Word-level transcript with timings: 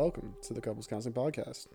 welcome 0.00 0.34
to 0.40 0.54
the 0.54 0.62
Couples 0.62 0.86
Counseling 0.86 1.12
Podcast. 1.12 1.66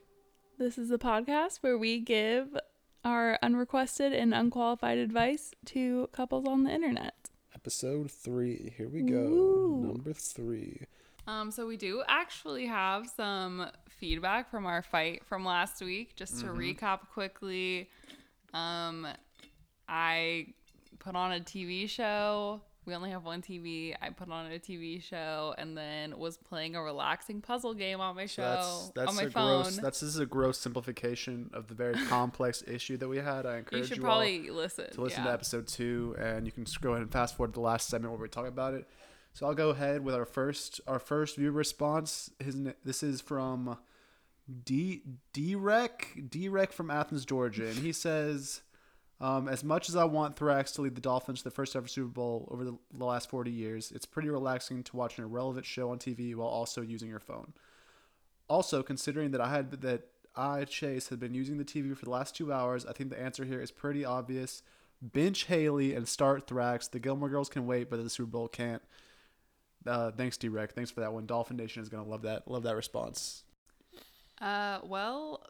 This 0.57 0.79
is 0.79 0.89
a 0.89 0.97
podcast 0.97 1.59
where 1.61 1.77
we 1.77 1.99
give 1.99 2.57
our 3.03 3.37
unrequested 3.43 4.13
and 4.13 4.33
unqualified 4.33 4.97
advice 4.97 5.51
to 5.65 6.09
couples 6.11 6.47
on 6.47 6.63
the 6.63 6.71
internet. 6.71 7.29
Episode 7.53 8.09
three. 8.09 8.73
Here 8.75 8.89
we 8.89 9.03
go. 9.03 9.29
Woo. 9.29 9.91
Number 9.93 10.11
three. 10.11 10.85
Um, 11.27 11.51
so 11.51 11.67
we 11.67 11.77
do 11.77 12.01
actually 12.07 12.65
have 12.65 13.07
some 13.15 13.67
feedback 13.89 14.49
from 14.49 14.65
our 14.65 14.81
fight 14.81 15.23
from 15.23 15.45
last 15.45 15.79
week. 15.83 16.15
Just 16.15 16.39
to 16.39 16.47
recap 16.47 17.01
quickly, 17.13 17.91
um, 18.55 19.05
I 19.87 20.47
put 20.97 21.15
on 21.15 21.31
a 21.31 21.41
TV 21.41 21.87
show. 21.87 22.61
We 22.85 22.93
only 22.93 23.09
have 23.09 23.23
one 23.23 23.41
TV. 23.41 23.95
I 23.99 24.09
put 24.11 24.29
on 24.29 24.51
a 24.51 24.59
TV 24.59 25.01
show 25.01 25.55
and 25.57 25.75
then 25.75 26.17
was 26.17 26.37
playing 26.37 26.75
a 26.75 26.83
relaxing 26.83 27.41
puzzle 27.41 27.73
game 27.73 27.99
on 27.99 28.15
my 28.15 28.27
show 28.27 28.43
That's 28.43 28.89
that's 28.95 29.09
on 29.09 29.15
my 29.15 29.23
a 29.23 29.29
phone. 29.29 29.63
gross. 29.63 29.77
That's 29.77 29.99
this 30.01 30.09
is 30.09 30.19
a 30.19 30.25
gross 30.25 30.59
simplification 30.59 31.49
of 31.53 31.67
the 31.67 31.73
very 31.73 31.95
complex 32.07 32.63
issue 32.67 32.97
that 32.97 33.07
we 33.07 33.17
had. 33.17 33.45
I 33.45 33.53
you 33.53 33.57
encourage 33.57 33.87
should 33.87 33.97
you, 33.97 34.03
probably 34.03 34.49
listen. 34.51 34.91
to 34.91 35.01
listen 35.01 35.23
yeah. 35.23 35.29
to 35.29 35.33
episode 35.33 35.67
two, 35.67 36.15
and 36.19 36.45
you 36.45 36.51
can 36.51 36.65
go 36.81 36.91
ahead 36.91 37.01
and 37.01 37.11
fast 37.11 37.35
forward 37.35 37.53
to 37.53 37.59
the 37.59 37.65
last 37.65 37.89
segment 37.89 38.13
where 38.13 38.21
we 38.21 38.29
talk 38.29 38.47
about 38.47 38.75
it. 38.75 38.87
So 39.33 39.47
I'll 39.47 39.55
go 39.55 39.69
ahead 39.69 40.03
with 40.03 40.13
our 40.13 40.25
first 40.25 40.79
our 40.87 40.99
first 40.99 41.37
viewer 41.37 41.51
response. 41.51 42.29
His 42.39 42.55
this 42.83 43.01
is 43.01 43.19
from 43.19 43.77
D 44.63 45.01
Drek 45.33 46.29
Drek 46.29 46.71
from 46.71 46.91
Athens, 46.91 47.25
Georgia, 47.25 47.67
and 47.67 47.77
he 47.77 47.91
says. 47.91 48.61
Um, 49.21 49.47
as 49.47 49.63
much 49.63 49.87
as 49.87 49.95
I 49.95 50.03
want 50.03 50.35
Thrax 50.35 50.73
to 50.75 50.81
lead 50.81 50.95
the 50.95 51.01
Dolphins 51.01 51.39
to 51.39 51.45
the 51.45 51.51
first 51.51 51.75
ever 51.75 51.87
Super 51.87 52.09
Bowl 52.09 52.49
over 52.51 52.65
the, 52.65 52.77
the 52.93 53.05
last 53.05 53.29
40 53.29 53.49
years, 53.49 53.91
it's 53.95 54.05
pretty 54.05 54.29
relaxing 54.29 54.83
to 54.83 54.97
watch 54.97 55.17
an 55.17 55.23
irrelevant 55.23 55.65
show 55.65 55.91
on 55.91 55.99
TV 55.99 56.35
while 56.35 56.47
also 56.47 56.81
using 56.81 57.09
your 57.09 57.21
phone. 57.21 57.53
Also, 58.49 58.83
considering 58.83 59.31
that 59.31 59.41
I 59.41 59.49
had 59.49 59.71
that 59.81 60.07
I 60.35 60.65
Chase 60.65 61.07
had 61.07 61.19
been 61.19 61.33
using 61.33 61.57
the 61.57 61.63
TV 61.63 61.95
for 61.95 62.05
the 62.05 62.11
last 62.11 62.35
two 62.35 62.51
hours, 62.51 62.85
I 62.85 62.91
think 62.91 63.09
the 63.09 63.19
answer 63.19 63.45
here 63.45 63.61
is 63.61 63.71
pretty 63.71 64.03
obvious. 64.03 64.61
Bench 65.01 65.45
Haley 65.45 65.95
and 65.95 66.07
start 66.07 66.45
Thrax. 66.45 66.89
The 66.89 66.99
Gilmore 66.99 67.29
Girls 67.29 67.49
can 67.49 67.65
wait, 67.65 67.89
but 67.89 68.03
the 68.03 68.09
Super 68.09 68.29
Bowl 68.29 68.47
can't. 68.47 68.81
Uh, 69.85 70.11
thanks, 70.11 70.35
D-Rec. 70.37 70.73
Thanks 70.73 70.91
for 70.91 71.01
that 71.01 71.13
one. 71.13 71.25
Dolphin 71.25 71.57
Nation 71.57 71.81
is 71.81 71.89
gonna 71.89 72.07
love 72.07 72.23
that. 72.23 72.49
Love 72.49 72.63
that 72.63 72.75
response. 72.75 73.43
Uh, 74.41 74.79
well, 74.83 75.45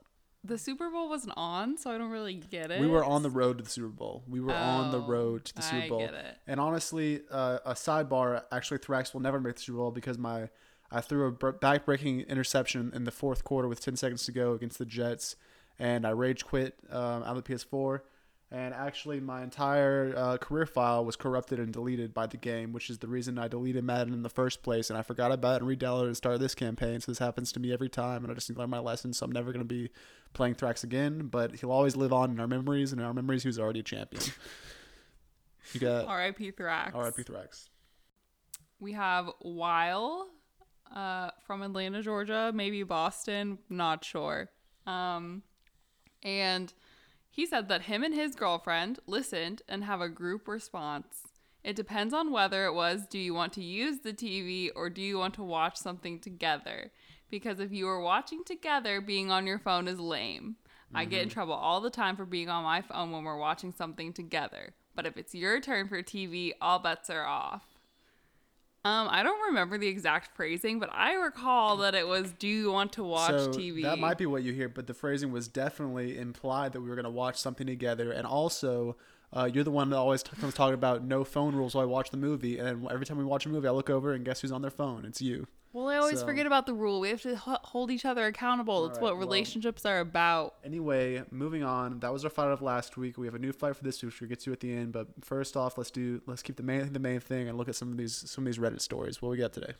the 0.45 0.57
Super 0.57 0.89
Bowl 0.89 1.09
wasn't 1.09 1.33
on, 1.37 1.77
so 1.77 1.91
I 1.91 1.97
don't 1.97 2.11
really 2.11 2.35
get 2.35 2.71
it. 2.71 2.79
We 2.79 2.87
were 2.87 3.03
on 3.03 3.23
the 3.23 3.29
road 3.29 3.57
to 3.57 3.63
the 3.63 3.69
Super 3.69 3.87
Bowl. 3.87 4.23
We 4.27 4.39
were 4.39 4.53
on 4.53 4.91
the 4.91 4.99
Oh, 5.01 5.07
road 5.07 5.45
to 5.45 5.55
the 5.55 5.61
Super 5.61 5.81
I 5.83 5.89
Bowl. 5.89 5.99
get 5.99 6.13
it. 6.13 6.37
And 6.47 6.59
honestly, 6.59 7.21
uh, 7.31 7.59
a 7.65 7.73
sidebar. 7.73 8.43
Actually, 8.51 8.79
Thrax 8.79 9.13
will 9.13 9.21
never 9.21 9.39
make 9.39 9.55
the 9.55 9.61
Super 9.61 9.77
Bowl 9.79 9.91
because 9.91 10.17
my 10.17 10.49
I 10.91 11.01
threw 11.01 11.25
a 11.27 11.31
br- 11.31 11.49
back-breaking 11.49 12.21
interception 12.21 12.91
in 12.93 13.05
the 13.05 13.11
fourth 13.11 13.43
quarter 13.43 13.67
with 13.67 13.81
10 13.81 13.95
seconds 13.95 14.23
to 14.25 14.31
go 14.31 14.53
against 14.53 14.77
the 14.77 14.85
Jets, 14.85 15.35
and 15.79 16.05
I 16.05 16.11
rage 16.11 16.45
quit 16.45 16.75
um, 16.91 17.23
out 17.23 17.35
of 17.35 17.43
the 17.43 17.53
PS4. 17.53 18.01
Actually, 18.85 19.19
my 19.19 19.41
entire 19.41 20.13
uh, 20.15 20.37
career 20.37 20.65
file 20.65 21.03
was 21.03 21.15
corrupted 21.15 21.59
and 21.59 21.73
deleted 21.73 22.13
by 22.13 22.27
the 22.27 22.37
game, 22.37 22.71
which 22.71 22.89
is 22.89 22.99
the 22.99 23.07
reason 23.07 23.39
I 23.39 23.47
deleted 23.47 23.83
Madden 23.83 24.13
in 24.13 24.21
the 24.21 24.29
first 24.29 24.61
place. 24.61 24.89
And 24.89 24.99
I 24.99 25.01
forgot 25.01 25.31
about 25.31 25.55
it 25.55 25.61
and 25.61 25.67
re-downloaded 25.67 26.07
and 26.07 26.17
started 26.17 26.39
this 26.39 26.53
campaign. 26.53 27.01
So 27.01 27.11
this 27.11 27.19
happens 27.19 27.51
to 27.53 27.59
me 27.59 27.73
every 27.73 27.89
time, 27.89 28.23
and 28.23 28.31
I 28.31 28.35
just 28.35 28.49
need 28.49 28.55
to 28.55 28.59
learn 28.61 28.69
my 28.69 28.79
lesson. 28.79 29.11
So 29.13 29.25
I'm 29.25 29.31
never 29.31 29.51
going 29.51 29.65
to 29.67 29.73
be 29.73 29.89
playing 30.33 30.55
Thrax 30.55 30.83
again, 30.83 31.27
but 31.27 31.55
he'll 31.55 31.71
always 31.71 31.95
live 31.95 32.13
on 32.13 32.29
in 32.29 32.39
our 32.39 32.47
memories. 32.47 32.91
And 32.91 33.01
in 33.01 33.07
our 33.07 33.13
memories, 33.13 33.41
he 33.43 33.49
was 33.49 33.57
already 33.59 33.79
a 33.79 33.83
champion. 33.83 34.23
You 35.73 35.79
got 35.79 36.05
R.I.P. 36.05 36.51
Thrax. 36.51 36.93
R.I.P. 36.93 37.23
Thrax. 37.23 37.69
We 38.79 38.93
have 38.93 39.29
Weil 39.41 40.27
uh, 40.95 41.31
from 41.45 41.61
Atlanta, 41.61 42.01
Georgia, 42.01 42.51
maybe 42.53 42.83
Boston, 42.83 43.57
not 43.69 44.03
sure. 44.03 44.49
Um, 44.85 45.41
and 46.23 46.73
he 47.35 47.45
said 47.45 47.67
that 47.67 47.81
him 47.81 48.01
and 48.01 48.15
his 48.15 48.33
girlfriend 48.33 48.97
listened 49.05 49.61
and 49.67 49.83
have 49.83 49.99
a 49.99 50.07
group 50.07 50.47
response. 50.47 51.23
It 51.65 51.75
depends 51.75 52.13
on 52.13 52.31
whether 52.31 52.65
it 52.65 52.73
was 52.73 53.05
do 53.07 53.19
you 53.19 53.33
want 53.33 53.51
to 53.53 53.61
use 53.61 53.99
the 53.99 54.13
TV 54.13 54.69
or 54.73 54.89
do 54.89 55.01
you 55.01 55.17
want 55.17 55.33
to 55.33 55.43
watch 55.43 55.75
something 55.75 56.21
together? 56.21 56.93
Because 57.29 57.59
if 57.59 57.73
you 57.73 57.89
are 57.89 57.99
watching 57.99 58.45
together, 58.45 59.01
being 59.01 59.31
on 59.31 59.45
your 59.45 59.59
phone 59.59 59.89
is 59.89 59.99
lame. 59.99 60.55
I 60.93 61.03
get 61.03 61.23
in 61.23 61.27
mm-hmm. 61.27 61.33
trouble 61.33 61.55
all 61.55 61.81
the 61.81 61.89
time 61.89 62.15
for 62.15 62.23
being 62.23 62.47
on 62.47 62.63
my 62.63 62.81
phone 62.81 63.11
when 63.11 63.25
we're 63.25 63.37
watching 63.37 63.73
something 63.73 64.13
together. 64.13 64.73
But 64.95 65.05
if 65.05 65.17
it's 65.17 65.35
your 65.35 65.59
turn 65.59 65.89
for 65.89 66.01
TV, 66.01 66.53
all 66.61 66.79
bets 66.79 67.09
are 67.09 67.25
off. 67.25 67.74
Um, 68.85 69.07
I 69.09 69.23
don't 69.23 69.47
remember 69.47 69.79
the 69.79 69.87
exact 69.87 70.35
phrasing, 70.35 70.79
but 70.79 70.91
I 70.93 71.13
recall 71.13 71.77
that 71.77 71.95
it 71.95 72.07
was 72.07 72.31
"Do 72.33 72.47
you 72.47 72.71
want 72.71 72.93
to 72.93 73.03
watch 73.03 73.31
so 73.31 73.47
TV?" 73.49 73.81
That 73.81 73.97
might 73.97 74.19
be 74.19 74.27
what 74.27 74.43
you 74.43 74.53
hear, 74.53 74.69
but 74.69 74.85
the 74.85 74.93
phrasing 74.93 75.31
was 75.31 75.47
definitely 75.47 76.19
implied 76.19 76.73
that 76.73 76.81
we 76.81 76.89
were 76.89 76.95
going 76.95 77.05
to 77.05 77.09
watch 77.09 77.37
something 77.37 77.65
together. 77.65 78.11
And 78.11 78.27
also, 78.27 78.95
uh, 79.33 79.49
you're 79.51 79.63
the 79.63 79.71
one 79.71 79.89
that 79.89 79.97
always 79.97 80.21
t- 80.21 80.35
comes 80.39 80.53
talking 80.53 80.75
about 80.75 81.03
no 81.03 81.23
phone 81.23 81.55
rules 81.55 81.73
while 81.73 81.81
I 81.81 81.87
watch 81.87 82.11
the 82.11 82.17
movie. 82.17 82.59
And 82.59 82.87
every 82.91 83.07
time 83.07 83.17
we 83.17 83.25
watch 83.25 83.47
a 83.47 83.49
movie, 83.49 83.67
I 83.67 83.71
look 83.71 83.89
over 83.89 84.13
and 84.13 84.23
guess 84.23 84.41
who's 84.41 84.51
on 84.51 84.61
their 84.61 84.69
phone? 84.69 85.03
It's 85.03 85.19
you. 85.19 85.47
Well, 85.75 85.89
I 85.89 85.97
always 85.97 86.21
So- 86.21 86.25
forget 86.25 86.45
about 86.45 86.67
the 86.67 86.73
rule. 86.73 87.01
We 87.01 87.09
have 87.09 87.21
to 87.23 87.33
h- 87.33 87.39
hold 87.63 87.91
each 87.91 88.05
other 88.05 88.25
accountable. 88.27 88.87
That's 88.87 88.95
right, 88.97 89.03
what 89.03 89.11
well- 89.17 89.19
relationships 89.19 89.85
are 89.85 89.99
about. 89.99 90.55
Anyway, 90.63 91.21
moving 91.31 91.63
on. 91.63 91.99
That 91.99 92.13
was 92.13 92.23
our 92.23 92.29
fight 92.29 92.47
of 92.49 92.61
last 92.61 92.95
week. 92.95 93.17
We 93.17 93.25
have 93.27 93.35
a 93.35 93.39
new 93.39 93.51
fight 93.51 93.75
for 93.75 93.83
this 93.83 94.01
week, 94.01 94.13
which 94.13 94.21
we'll 94.21 94.29
get 94.29 94.39
to 94.39 94.53
at 94.53 94.61
the 94.61 94.71
end. 94.73 94.93
But 94.93 95.07
first 95.25 95.57
off, 95.57 95.77
let's 95.77 95.91
do 95.91 96.21
let's 96.27 96.41
keep 96.41 96.55
the 96.55 96.63
main 96.63 96.93
the 96.93 96.99
main 96.99 97.19
thing 97.19 97.49
and 97.49 97.57
look 97.57 97.67
at 97.67 97.75
some 97.75 97.91
of 97.91 97.97
these 97.97 98.15
some 98.15 98.45
of 98.45 98.45
these 98.45 98.57
Reddit 98.57 98.79
stories. 98.79 99.21
What 99.21 99.31
we 99.31 99.37
got 99.37 99.51
today? 99.51 99.73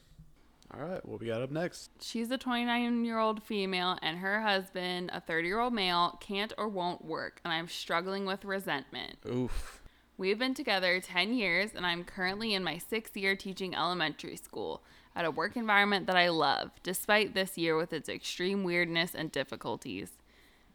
All 0.74 0.82
right, 0.86 1.06
what 1.06 1.22
we 1.22 1.28
got 1.28 1.42
up 1.42 1.52
next? 1.52 1.92
She's 2.02 2.30
a 2.30 2.38
29 2.38 3.06
year 3.06 3.18
old 3.18 3.42
female, 3.42 3.98
and 4.02 4.18
her 4.18 4.42
husband, 4.42 5.12
a 5.14 5.22
30 5.22 5.48
year 5.48 5.62
old 5.62 5.74
male, 5.74 6.18
can't 6.20 6.52
or 6.58 6.68
won't 6.68 7.06
work, 7.06 7.40
and 7.46 7.54
I'm 7.54 7.70
struggling 7.70 8.26
with 8.26 8.44
resentment. 8.44 9.20
Oof. 9.26 9.82
We've 10.18 10.40
been 10.40 10.54
together 10.54 11.00
10 11.00 11.34
years, 11.34 11.74
and 11.74 11.86
I'm 11.86 12.04
currently 12.04 12.54
in 12.54 12.66
my 12.66 12.80
sixth 12.80 13.16
year 13.16 13.38
teaching 13.38 13.74
elementary 13.76 14.36
school 14.36 14.84
at 15.16 15.26
a 15.26 15.32
work 15.32 15.56
environment 15.56 16.08
that 16.08 16.18
I 16.18 16.30
love, 16.30 16.72
despite 16.84 17.34
this 17.34 17.58
year 17.58 17.78
with 17.78 17.94
its 17.94 18.10
extreme 18.10 18.64
weirdness 18.64 19.16
and 19.16 19.32
difficulties. 19.32 20.12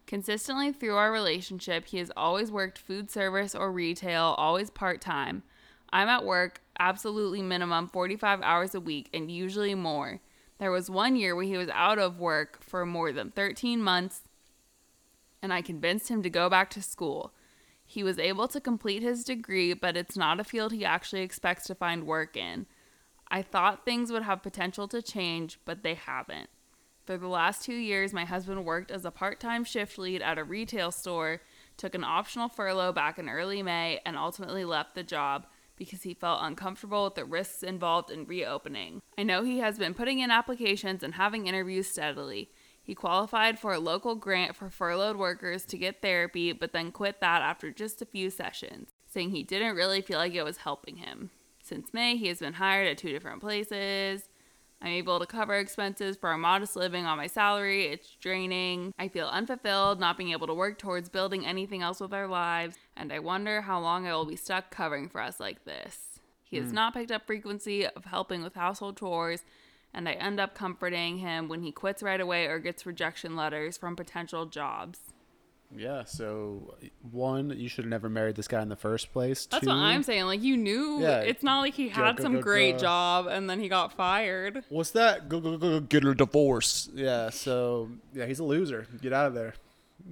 Consistently 0.07 0.71
through 0.71 0.95
our 0.95 1.11
relationship, 1.11 1.85
he 1.85 1.97
has 1.99 2.11
always 2.17 2.51
worked 2.51 2.77
food 2.77 3.11
service 3.11 3.53
or 3.53 3.71
retail, 3.71 4.35
always 4.37 4.69
part 4.69 4.99
time. 4.99 5.43
I'm 5.93 6.09
at 6.09 6.25
work 6.25 6.61
absolutely 6.79 7.41
minimum 7.41 7.87
45 7.87 8.41
hours 8.41 8.73
a 8.73 8.79
week 8.79 9.09
and 9.13 9.31
usually 9.31 9.75
more. 9.75 10.19
There 10.57 10.71
was 10.71 10.89
one 10.89 11.15
year 11.15 11.35
where 11.35 11.45
he 11.45 11.57
was 11.57 11.69
out 11.69 11.99
of 11.99 12.19
work 12.19 12.63
for 12.63 12.85
more 12.85 13.11
than 13.11 13.31
13 13.31 13.81
months, 13.81 14.21
and 15.41 15.53
I 15.53 15.61
convinced 15.61 16.09
him 16.09 16.21
to 16.23 16.29
go 16.29 16.49
back 16.49 16.69
to 16.71 16.81
school. 16.81 17.33
He 17.85 18.03
was 18.03 18.19
able 18.19 18.47
to 18.47 18.61
complete 18.61 19.01
his 19.01 19.23
degree, 19.23 19.73
but 19.73 19.97
it's 19.97 20.15
not 20.15 20.39
a 20.39 20.43
field 20.43 20.71
he 20.71 20.85
actually 20.85 21.21
expects 21.21 21.65
to 21.65 21.75
find 21.75 22.05
work 22.05 22.37
in. 22.37 22.67
I 23.31 23.41
thought 23.41 23.85
things 23.85 24.11
would 24.11 24.23
have 24.23 24.43
potential 24.43 24.89
to 24.89 25.01
change, 25.01 25.57
but 25.63 25.83
they 25.83 25.93
haven't. 25.93 26.49
For 27.05 27.17
the 27.17 27.29
last 27.29 27.63
two 27.63 27.73
years, 27.73 28.13
my 28.13 28.25
husband 28.25 28.65
worked 28.65 28.91
as 28.91 29.05
a 29.05 29.11
part 29.11 29.39
time 29.39 29.63
shift 29.63 29.97
lead 29.97 30.21
at 30.21 30.37
a 30.37 30.43
retail 30.43 30.91
store, 30.91 31.41
took 31.77 31.95
an 31.95 32.03
optional 32.03 32.49
furlough 32.49 32.91
back 32.91 33.17
in 33.17 33.29
early 33.29 33.63
May, 33.63 34.01
and 34.05 34.17
ultimately 34.17 34.65
left 34.65 34.95
the 34.95 35.03
job 35.03 35.47
because 35.77 36.03
he 36.03 36.13
felt 36.13 36.43
uncomfortable 36.43 37.05
with 37.05 37.15
the 37.15 37.25
risks 37.25 37.63
involved 37.63 38.11
in 38.11 38.25
reopening. 38.25 39.01
I 39.17 39.23
know 39.23 39.43
he 39.43 39.59
has 39.59 39.79
been 39.79 39.93
putting 39.93 40.19
in 40.19 40.29
applications 40.29 41.01
and 41.01 41.15
having 41.15 41.47
interviews 41.47 41.87
steadily. 41.87 42.51
He 42.83 42.93
qualified 42.93 43.57
for 43.57 43.73
a 43.73 43.79
local 43.79 44.15
grant 44.15 44.55
for 44.55 44.69
furloughed 44.69 45.15
workers 45.15 45.65
to 45.65 45.77
get 45.77 46.01
therapy, 46.01 46.51
but 46.51 46.73
then 46.73 46.91
quit 46.91 47.21
that 47.21 47.41
after 47.41 47.71
just 47.71 48.01
a 48.01 48.05
few 48.05 48.29
sessions, 48.29 48.89
saying 49.07 49.31
he 49.31 49.41
didn't 49.41 49.75
really 49.75 50.01
feel 50.01 50.19
like 50.19 50.35
it 50.35 50.43
was 50.43 50.57
helping 50.57 50.97
him. 50.97 51.31
Since 51.71 51.93
May, 51.93 52.17
he 52.17 52.27
has 52.27 52.39
been 52.39 52.55
hired 52.55 52.89
at 52.89 52.97
two 52.97 53.13
different 53.13 53.39
places. 53.39 54.27
I'm 54.81 54.89
able 54.89 55.21
to 55.21 55.25
cover 55.25 55.55
expenses 55.55 56.17
for 56.17 56.33
a 56.33 56.37
modest 56.37 56.75
living 56.75 57.05
on 57.05 57.15
my 57.17 57.27
salary. 57.27 57.85
It's 57.85 58.17
draining. 58.19 58.93
I 58.99 59.07
feel 59.07 59.29
unfulfilled, 59.29 59.97
not 59.97 60.17
being 60.17 60.33
able 60.33 60.47
to 60.47 60.53
work 60.53 60.77
towards 60.77 61.07
building 61.07 61.45
anything 61.45 61.81
else 61.81 62.01
with 62.01 62.13
our 62.13 62.27
lives, 62.27 62.75
and 62.97 63.13
I 63.13 63.19
wonder 63.19 63.61
how 63.61 63.79
long 63.79 64.05
I 64.05 64.13
will 64.13 64.25
be 64.25 64.35
stuck 64.35 64.69
covering 64.69 65.07
for 65.07 65.21
us 65.21 65.39
like 65.39 65.63
this. 65.63 66.19
He 66.43 66.57
has 66.57 66.71
hmm. 66.71 66.75
not 66.75 66.93
picked 66.93 67.11
up 67.11 67.25
frequency 67.25 67.87
of 67.87 68.03
helping 68.03 68.43
with 68.43 68.55
household 68.55 68.97
chores, 68.97 69.45
and 69.93 70.09
I 70.09 70.13
end 70.13 70.41
up 70.41 70.55
comforting 70.55 71.19
him 71.19 71.47
when 71.47 71.61
he 71.61 71.71
quits 71.71 72.03
right 72.03 72.19
away 72.19 72.47
or 72.47 72.59
gets 72.59 72.85
rejection 72.85 73.37
letters 73.37 73.77
from 73.77 73.95
potential 73.95 74.45
jobs. 74.45 74.99
Yeah. 75.75 76.03
So 76.03 76.75
one, 77.11 77.57
you 77.57 77.69
should 77.69 77.85
have 77.85 77.89
never 77.89 78.09
married 78.09 78.35
this 78.35 78.47
guy 78.47 78.61
in 78.61 78.69
the 78.69 78.75
first 78.75 79.11
place. 79.13 79.45
That's 79.45 79.63
Two, 79.63 79.69
what 79.69 79.77
I'm 79.77 80.03
saying. 80.03 80.25
Like 80.25 80.41
you 80.41 80.57
knew 80.57 80.99
Yeah. 81.01 81.19
it's 81.21 81.43
not 81.43 81.61
like 81.61 81.73
he 81.73 81.89
had 81.89 82.17
go, 82.17 82.23
some 82.23 82.33
go, 82.35 82.41
great 82.41 82.77
job 82.77 83.27
and 83.27 83.49
then 83.49 83.59
he 83.59 83.69
got 83.69 83.93
fired. 83.93 84.63
What's 84.69 84.91
that? 84.91 85.29
Go, 85.29 85.39
go, 85.39 85.57
go, 85.57 85.57
go 85.57 85.79
get 85.79 86.03
a 86.03 86.13
divorce. 86.13 86.89
Yeah. 86.93 87.29
So 87.29 87.89
yeah, 88.13 88.25
he's 88.25 88.39
a 88.39 88.43
loser. 88.43 88.87
Get 89.01 89.13
out 89.13 89.27
of 89.27 89.33
there. 89.33 89.53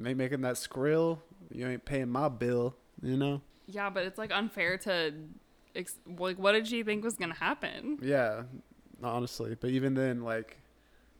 Ain't 0.06 0.18
making 0.18 0.42
that 0.42 0.56
skrill. 0.56 1.20
You 1.52 1.68
ain't 1.68 1.86
paying 1.86 2.10
my 2.10 2.30
bill. 2.30 2.76
You 3.02 3.18
know. 3.18 3.42
Yeah, 3.68 3.90
but 3.90 4.04
it's 4.06 4.18
like 4.18 4.32
unfair 4.34 4.78
to 4.80 5.14
ex- 5.76 5.96
like 6.18 6.38
what 6.38 6.54
did 6.54 6.68
she 6.68 6.84
think 6.84 7.04
was 7.04 7.16
going 7.16 7.32
to 7.32 7.38
happen? 7.38 8.00
Yeah. 8.02 8.44
Honestly, 9.02 9.56
but 9.60 9.70
even 9.70 9.94
then, 9.94 10.24
like, 10.24 10.58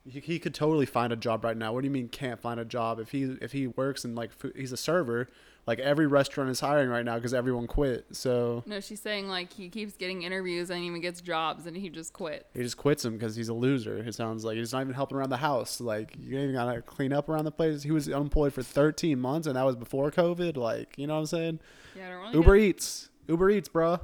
He, 0.08 0.20
he 0.20 0.40
could 0.40 0.54
totally 0.54 0.86
find 0.86 1.12
a 1.14 1.16
job 1.16 1.44
right 1.44 1.58
now. 1.58 1.74
What 1.74 1.82
do 1.82 1.88
you 1.88 1.92
mean 1.92 2.08
can't 2.08 2.40
find 2.40 2.60
a 2.60 2.66
job? 2.66 3.00
If 3.00 3.12
he 3.12 3.38
if 3.42 3.52
he 3.52 3.68
works 3.68 4.04
and 4.06 4.16
like 4.16 4.32
he's 4.56 4.72
a 4.72 4.78
server, 4.78 5.28
like 5.68 5.80
every 5.80 6.08
restaurant 6.08 6.50
is 6.50 6.60
hiring 6.60 6.90
right 6.90 7.06
now 7.06 7.16
because 7.16 7.34
everyone 7.34 7.68
quit. 7.68 8.06
So 8.12 8.64
No, 8.66 8.80
she's 8.80 9.02
saying 9.02 9.28
like 9.28 9.54
he 9.54 9.70
keeps 9.70 9.96
getting 9.96 10.24
interviews 10.24 10.70
and 10.70 10.84
even 10.84 11.02
gets 11.02 11.22
jobs 11.22 11.66
and 11.66 11.78
he 11.78 11.90
just 11.90 12.14
quit. 12.14 12.48
he 12.54 12.64
just 12.64 12.78
quits 12.78 13.06
him 13.06 13.14
because 13.14 13.36
he's 13.36 13.50
a 13.50 13.54
loser. 13.54 13.98
It 13.98 14.16
sounds 14.16 14.44
like 14.44 14.58
he's 14.58 14.74
not 14.74 14.82
even 14.82 14.94
helping 14.94 15.18
around 15.18 15.30
the 15.30 15.38
house. 15.38 15.80
Like 15.80 16.16
you 16.18 16.38
ain't 16.38 16.50
even 16.50 16.56
gotta 16.56 16.82
clean 16.82 17.14
up 17.14 17.30
around 17.30 17.46
the 17.46 17.52
place. 17.52 17.84
He 17.84 17.92
was 17.92 18.08
unemployed 18.10 18.54
for 18.54 18.64
13 18.64 19.20
months 19.20 19.48
and 19.48 19.56
that 19.56 19.66
was 19.66 19.76
before 19.76 20.10
COVID. 20.12 20.58
Like 20.58 20.98
you 20.98 21.08
know 21.08 21.14
what 21.16 21.20
I'm 21.22 21.26
saying? 21.28 21.60
Yeah, 21.96 22.08
I 22.08 22.10
don't 22.10 22.22
really 22.22 22.34
Uber 22.36 22.56
Eats, 22.56 23.10
Uber 23.28 23.50
Eats, 23.52 23.70
bruh. 23.70 24.00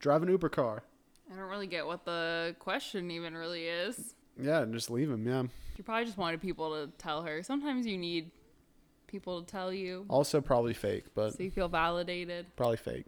Drive 0.00 0.22
an 0.22 0.30
Uber 0.30 0.48
car. 0.48 0.82
I 1.32 1.36
don't 1.36 1.48
really 1.48 1.66
get 1.66 1.86
what 1.86 2.04
the 2.04 2.56
question 2.58 3.10
even 3.10 3.36
really 3.36 3.66
is. 3.66 4.14
Yeah, 4.40 4.60
and 4.62 4.72
just 4.72 4.90
leave 4.90 5.10
him. 5.10 5.26
Yeah. 5.26 5.44
She 5.76 5.82
probably 5.82 6.04
just 6.06 6.18
wanted 6.18 6.40
people 6.40 6.70
to 6.74 6.90
tell 6.98 7.22
her. 7.22 7.42
Sometimes 7.42 7.86
you 7.86 7.96
need 7.98 8.30
people 9.06 9.40
to 9.42 9.46
tell 9.50 9.72
you 9.72 10.04
Also 10.08 10.40
probably 10.40 10.74
fake, 10.74 11.04
but 11.14 11.34
so 11.34 11.42
you 11.42 11.50
feel 11.50 11.68
validated. 11.68 12.46
probably 12.56 12.76
fake. 12.76 13.06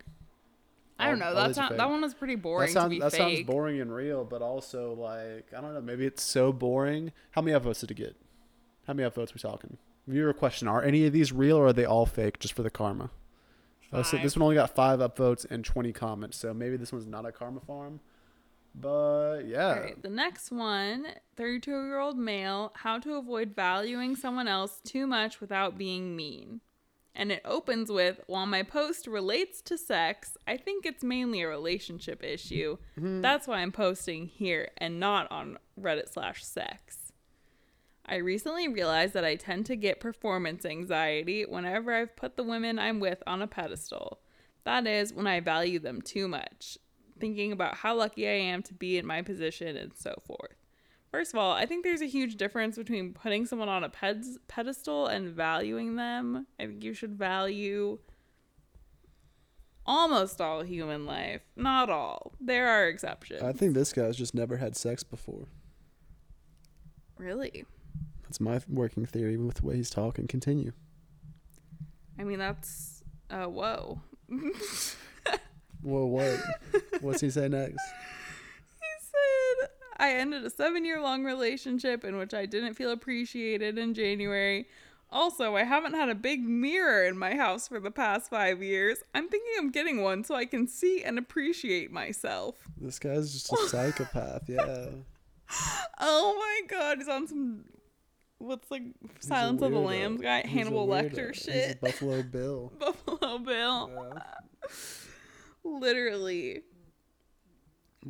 I 0.98 1.08
don't 1.08 1.18
know. 1.18 1.26
all 1.26 1.34
That 1.34 1.48
these 1.48 1.56
are 1.56 1.60
sound, 1.62 1.68
fake. 1.70 1.78
that 1.78 1.88
one 1.90 2.02
was 2.02 2.14
pretty 2.14 2.34
boring 2.36 2.66
that 2.68 2.72
sounds 2.72 2.84
to 2.86 2.90
be 2.90 3.00
that 3.00 3.12
sounds 3.12 3.42
boring 3.42 3.80
and 3.80 3.92
real, 3.94 4.24
but 4.24 4.42
also 4.42 4.92
like 4.94 5.46
I 5.56 5.60
don't 5.60 5.72
know. 5.74 5.80
Maybe 5.80 6.04
it's 6.06 6.22
so 6.22 6.52
boring. 6.52 7.12
How 7.32 7.40
many 7.42 7.58
upvotes 7.58 7.80
did 7.80 7.90
it 7.90 7.94
get? 7.94 8.16
How 8.86 8.92
many 8.92 9.08
upvotes 9.08 9.32
we 9.34 9.40
talking? 9.40 9.78
Viewer 10.06 10.32
question: 10.32 10.68
Are 10.68 10.82
any 10.82 11.06
of 11.06 11.12
these 11.12 11.32
real 11.32 11.56
or 11.56 11.66
are 11.68 11.72
they 11.72 11.84
all 11.86 12.06
fake 12.06 12.38
just 12.38 12.52
for 12.54 12.62
the 12.62 12.70
karma? 12.70 13.10
Uh, 13.92 14.02
so 14.04 14.16
this 14.18 14.36
one 14.36 14.42
only 14.44 14.54
got 14.54 14.72
five 14.74 15.00
upvotes 15.00 15.44
and 15.50 15.64
20 15.64 15.92
comments, 15.92 16.36
so 16.36 16.54
maybe 16.54 16.76
this 16.76 16.92
one's 16.92 17.06
not 17.06 17.26
a 17.26 17.32
karma 17.32 17.58
farm. 17.60 17.98
But 18.74 19.42
yeah, 19.46 19.74
All 19.74 19.80
right, 19.80 20.02
the 20.02 20.10
next 20.10 20.50
one 20.50 21.06
32 21.36 21.70
year 21.70 21.98
old 21.98 22.18
male, 22.18 22.72
how 22.76 22.98
to 22.98 23.14
avoid 23.14 23.54
valuing 23.54 24.16
someone 24.16 24.48
else 24.48 24.80
too 24.84 25.06
much 25.06 25.40
without 25.40 25.76
being 25.76 26.16
mean. 26.16 26.60
And 27.14 27.32
it 27.32 27.42
opens 27.44 27.90
with 27.90 28.20
While 28.26 28.46
my 28.46 28.62
post 28.62 29.06
relates 29.06 29.60
to 29.62 29.76
sex, 29.76 30.36
I 30.46 30.56
think 30.56 30.86
it's 30.86 31.02
mainly 31.02 31.42
a 31.42 31.48
relationship 31.48 32.22
issue. 32.22 32.78
Mm-hmm. 32.98 33.20
That's 33.20 33.48
why 33.48 33.58
I'm 33.58 33.72
posting 33.72 34.26
here 34.26 34.70
and 34.78 35.00
not 35.00 35.30
on 35.30 35.58
Reddit 35.78 36.12
slash 36.12 36.44
sex. 36.44 37.12
I 38.06 38.16
recently 38.16 38.66
realized 38.66 39.14
that 39.14 39.24
I 39.24 39.36
tend 39.36 39.66
to 39.66 39.76
get 39.76 40.00
performance 40.00 40.64
anxiety 40.64 41.44
whenever 41.44 41.92
I've 41.92 42.16
put 42.16 42.36
the 42.36 42.42
women 42.42 42.78
I'm 42.78 42.98
with 42.98 43.22
on 43.26 43.42
a 43.42 43.46
pedestal. 43.46 44.20
That 44.64 44.86
is, 44.86 45.12
when 45.12 45.26
I 45.26 45.40
value 45.40 45.78
them 45.78 46.02
too 46.02 46.26
much, 46.26 46.78
thinking 47.20 47.52
about 47.52 47.76
how 47.76 47.94
lucky 47.94 48.26
I 48.26 48.32
am 48.32 48.62
to 48.64 48.74
be 48.74 48.98
in 48.98 49.06
my 49.06 49.22
position 49.22 49.76
and 49.76 49.92
so 49.94 50.14
forth. 50.26 50.56
First 51.10 51.34
of 51.34 51.40
all, 51.40 51.52
I 51.52 51.66
think 51.66 51.82
there's 51.84 52.02
a 52.02 52.06
huge 52.06 52.36
difference 52.36 52.76
between 52.76 53.12
putting 53.12 53.44
someone 53.44 53.68
on 53.68 53.82
a 53.82 53.88
pedestal 54.48 55.06
and 55.06 55.28
valuing 55.28 55.96
them. 55.96 56.46
I 56.58 56.66
think 56.66 56.84
you 56.84 56.94
should 56.94 57.18
value 57.18 57.98
almost 59.84 60.40
all 60.40 60.62
human 60.62 61.06
life. 61.06 61.42
Not 61.56 61.90
all. 61.90 62.32
There 62.40 62.68
are 62.68 62.86
exceptions. 62.86 63.42
I 63.42 63.52
think 63.52 63.74
this 63.74 63.92
guy's 63.92 64.16
just 64.16 64.34
never 64.34 64.56
had 64.56 64.76
sex 64.76 65.02
before. 65.02 65.48
really? 67.18 67.64
That's 68.22 68.40
my 68.40 68.60
working 68.68 69.04
theory 69.04 69.36
with 69.36 69.56
the 69.56 69.66
way 69.66 69.74
he's 69.74 69.90
talking. 69.90 70.28
Continue. 70.28 70.70
I 72.16 72.22
mean, 72.22 72.38
that's. 72.38 73.02
Uh, 73.28 73.46
whoa. 73.46 74.00
Well, 75.82 76.08
what? 76.08 76.38
What's 77.00 77.20
he 77.20 77.30
say 77.30 77.48
next? 77.48 77.82
He 78.80 78.86
said, 79.00 79.68
I 79.98 80.12
ended 80.14 80.44
a 80.44 80.50
seven 80.50 80.84
year 80.84 81.00
long 81.00 81.24
relationship 81.24 82.04
in 82.04 82.18
which 82.18 82.34
I 82.34 82.46
didn't 82.46 82.74
feel 82.74 82.90
appreciated 82.90 83.78
in 83.78 83.94
January. 83.94 84.66
Also, 85.12 85.56
I 85.56 85.64
haven't 85.64 85.94
had 85.94 86.08
a 86.08 86.14
big 86.14 86.40
mirror 86.42 87.04
in 87.04 87.18
my 87.18 87.34
house 87.34 87.66
for 87.66 87.80
the 87.80 87.90
past 87.90 88.30
five 88.30 88.62
years. 88.62 88.98
I'm 89.12 89.28
thinking 89.28 89.66
of 89.66 89.72
getting 89.72 90.02
one 90.02 90.22
so 90.22 90.36
I 90.36 90.44
can 90.44 90.68
see 90.68 91.02
and 91.02 91.18
appreciate 91.18 91.90
myself. 91.90 92.54
This 92.80 93.00
guy's 93.00 93.32
just 93.32 93.52
a 93.52 93.56
psychopath. 93.68 94.48
Yeah. 94.48 94.86
Oh 95.98 96.36
my 96.38 96.60
god, 96.68 96.98
he's 96.98 97.08
on 97.08 97.26
some. 97.26 97.64
What's 98.38 98.70
like 98.70 98.82
Silence 99.18 99.60
of 99.62 99.72
the. 99.72 99.78
Lambs 99.80 100.20
guy? 100.20 100.42
He's 100.42 100.52
Hannibal. 100.52 100.86
Lecter 100.86 101.34
shit. 101.34 101.80
Buffalo 101.80 102.22
Bill. 102.22 102.72
Buffalo 102.78 103.38
Bill. 103.38 103.90
Yeah. 103.92 104.22
Literally. 105.64 106.62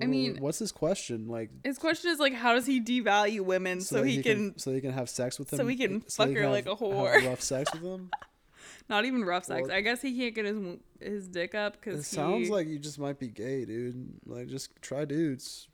I 0.00 0.06
mean- 0.06 0.36
what's 0.38 0.58
his 0.58 0.70
question? 0.72 1.26
Like, 1.28 1.50
His 1.64 1.78
question 1.78 2.10
is 2.12 2.18
like, 2.20 2.32
how 2.32 2.54
does 2.54 2.66
he 2.66 2.80
devalue 2.80 3.40
women 3.40 3.80
so, 3.80 3.96
that 4.02 4.06
he, 4.06 4.22
can, 4.22 4.56
so 4.56 4.72
he 4.72 4.80
can 4.80 4.92
have 4.92 5.08
sex 5.08 5.38
with 5.38 5.50
them, 5.50 5.56
so 5.56 5.66
he 5.66 5.76
can 5.76 6.08
so 6.08 6.24
fuck 6.26 6.34
her 6.34 6.48
like 6.48 6.66
a 6.66 6.76
whore. 6.76 7.14
have 7.14 7.24
rough 7.24 7.40
sex 7.40 7.72
with 7.72 7.82
them. 7.82 8.10
Not 8.88 9.04
even 9.04 9.24
rough 9.24 9.44
sex. 9.44 9.68
I 9.68 9.80
guess 9.82 10.00
he 10.02 10.16
can't 10.16 10.34
get 10.34 10.44
his 10.44 10.58
his 11.00 11.28
dick 11.28 11.54
up 11.54 11.74
It 11.74 11.80
because 11.80 12.08
he. 12.10 12.16
sounds 12.16 12.50
like 12.50 12.66
you 12.68 12.78
just 12.78 12.98
might 12.98 13.18
be 13.18 13.28
gay, 13.28 13.64
dude. 13.64 14.14
Like, 14.26 14.48
just 14.48 14.70
try 14.82 15.04
dudes. 15.04 15.68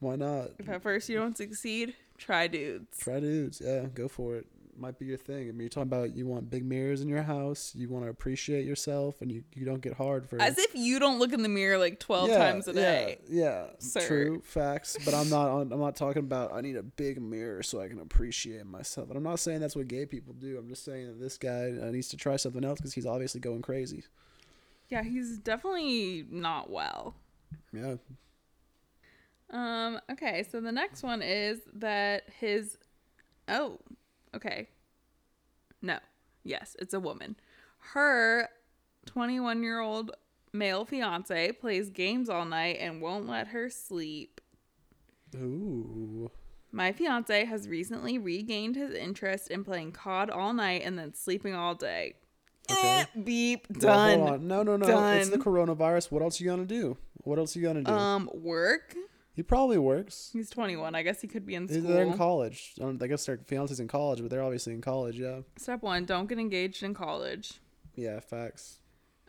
Why 0.00 0.16
not? 0.16 0.50
if 0.58 0.68
at 0.68 0.82
first 0.82 1.08
you 1.08 1.16
don't 1.16 1.36
succeed, 1.36 1.94
try 2.18 2.48
dudes. 2.48 2.98
Try 2.98 3.20
dudes. 3.20 3.62
Yeah, 3.64 3.86
go 3.94 4.08
for 4.08 4.36
it. 4.36 4.46
Might 4.82 4.98
be 4.98 5.06
your 5.06 5.16
thing. 5.16 5.48
I 5.48 5.52
mean, 5.52 5.60
you're 5.60 5.68
talking 5.68 5.82
about 5.84 6.16
you 6.16 6.26
want 6.26 6.50
big 6.50 6.64
mirrors 6.64 7.02
in 7.02 7.08
your 7.08 7.22
house. 7.22 7.72
You 7.76 7.88
want 7.88 8.04
to 8.04 8.10
appreciate 8.10 8.66
yourself, 8.66 9.22
and 9.22 9.30
you, 9.30 9.44
you 9.54 9.64
don't 9.64 9.80
get 9.80 9.94
hard 9.94 10.28
for 10.28 10.42
As 10.42 10.58
if 10.58 10.74
you 10.74 10.98
don't 10.98 11.20
look 11.20 11.32
in 11.32 11.44
the 11.44 11.48
mirror 11.48 11.78
like 11.78 12.00
twelve 12.00 12.28
Yeah, 12.28 12.38
times 12.38 12.66
a 12.66 12.72
day. 12.72 13.18
Yeah, 13.28 13.66
Sir. 13.78 14.04
true 14.04 14.42
facts. 14.44 14.96
But 15.04 15.14
I'm 15.14 15.30
not. 15.30 15.48
On, 15.52 15.72
I'm 15.72 15.78
not 15.78 15.94
talking 15.94 16.24
about. 16.24 16.52
I 16.52 16.62
need 16.62 16.74
a 16.74 16.82
big 16.82 17.22
mirror 17.22 17.62
so 17.62 17.80
I 17.80 17.86
can 17.86 18.00
appreciate 18.00 18.66
myself. 18.66 19.06
And 19.06 19.16
I'm 19.16 19.22
not 19.22 19.38
saying 19.38 19.60
that's 19.60 19.76
what 19.76 19.86
gay 19.86 20.04
people 20.04 20.34
do. 20.34 20.58
I'm 20.58 20.68
just 20.68 20.84
saying 20.84 21.06
that 21.06 21.20
this 21.20 21.38
guy 21.38 21.72
uh, 21.80 21.92
needs 21.92 22.08
to 22.08 22.16
try 22.16 22.34
something 22.34 22.64
else 22.64 22.80
because 22.80 22.92
he's 22.92 23.06
obviously 23.06 23.40
going 23.40 23.62
crazy. 23.62 24.02
Yeah, 24.88 25.04
he's 25.04 25.38
definitely 25.38 26.26
not 26.28 26.70
well. 26.70 27.14
Yeah. 27.72 27.94
Um. 29.48 30.00
Okay, 30.10 30.44
so 30.50 30.60
the 30.60 30.72
next 30.72 31.04
one 31.04 31.22
is 31.22 31.60
that 31.74 32.24
his. 32.40 32.78
Oh, 33.46 33.78
okay. 34.34 34.68
No. 35.80 35.98
Yes, 36.44 36.76
it's 36.78 36.94
a 36.94 37.00
woman. 37.00 37.36
Her 37.92 38.48
21 39.06 39.62
year 39.62 39.80
old 39.80 40.12
male 40.52 40.84
fiance 40.84 41.52
plays 41.52 41.90
games 41.90 42.28
all 42.28 42.44
night 42.44 42.78
and 42.80 43.00
won't 43.00 43.26
let 43.28 43.48
her 43.48 43.70
sleep. 43.70 44.40
Ooh. 45.34 46.30
My 46.70 46.92
fiance 46.92 47.44
has 47.44 47.68
recently 47.68 48.18
regained 48.18 48.76
his 48.76 48.94
interest 48.94 49.50
in 49.50 49.62
playing 49.62 49.92
COD 49.92 50.30
all 50.30 50.52
night 50.52 50.82
and 50.84 50.98
then 50.98 51.14
sleeping 51.14 51.54
all 51.54 51.74
day. 51.74 52.14
Okay. 52.70 53.00
Eh, 53.00 53.04
beep. 53.24 53.66
Well, 53.70 53.80
Done. 53.80 54.20
on. 54.20 54.48
No, 54.48 54.62
no, 54.62 54.76
no. 54.76 55.12
It's 55.12 55.28
the 55.28 55.38
coronavirus. 55.38 56.10
What 56.10 56.22
else 56.22 56.40
are 56.40 56.44
you 56.44 56.50
gonna 56.50 56.64
do? 56.64 56.96
What 57.24 57.38
else 57.38 57.56
are 57.56 57.60
you 57.60 57.66
gonna 57.66 57.82
do? 57.82 57.92
Um, 57.92 58.30
work. 58.32 58.94
He 59.34 59.42
probably 59.42 59.78
works. 59.78 60.30
He's 60.32 60.50
21. 60.50 60.94
I 60.94 61.02
guess 61.02 61.20
he 61.20 61.28
could 61.28 61.46
be 61.46 61.54
in 61.54 61.68
school. 61.68 61.82
They're 61.82 62.04
in 62.04 62.16
college. 62.16 62.74
I, 62.82 63.06
guess 63.06 63.24
their 63.26 63.38
fiance's 63.46 63.80
in 63.80 63.88
college, 63.88 64.20
but 64.20 64.30
they're 64.30 64.42
obviously 64.42 64.74
in 64.74 64.80
college. 64.80 65.18
Yeah. 65.18 65.40
Step 65.56 65.82
one: 65.82 66.04
Don't 66.04 66.28
get 66.28 66.38
engaged 66.38 66.82
in 66.82 66.94
college. 66.94 67.54
Yeah. 67.94 68.20
Facts. 68.20 68.78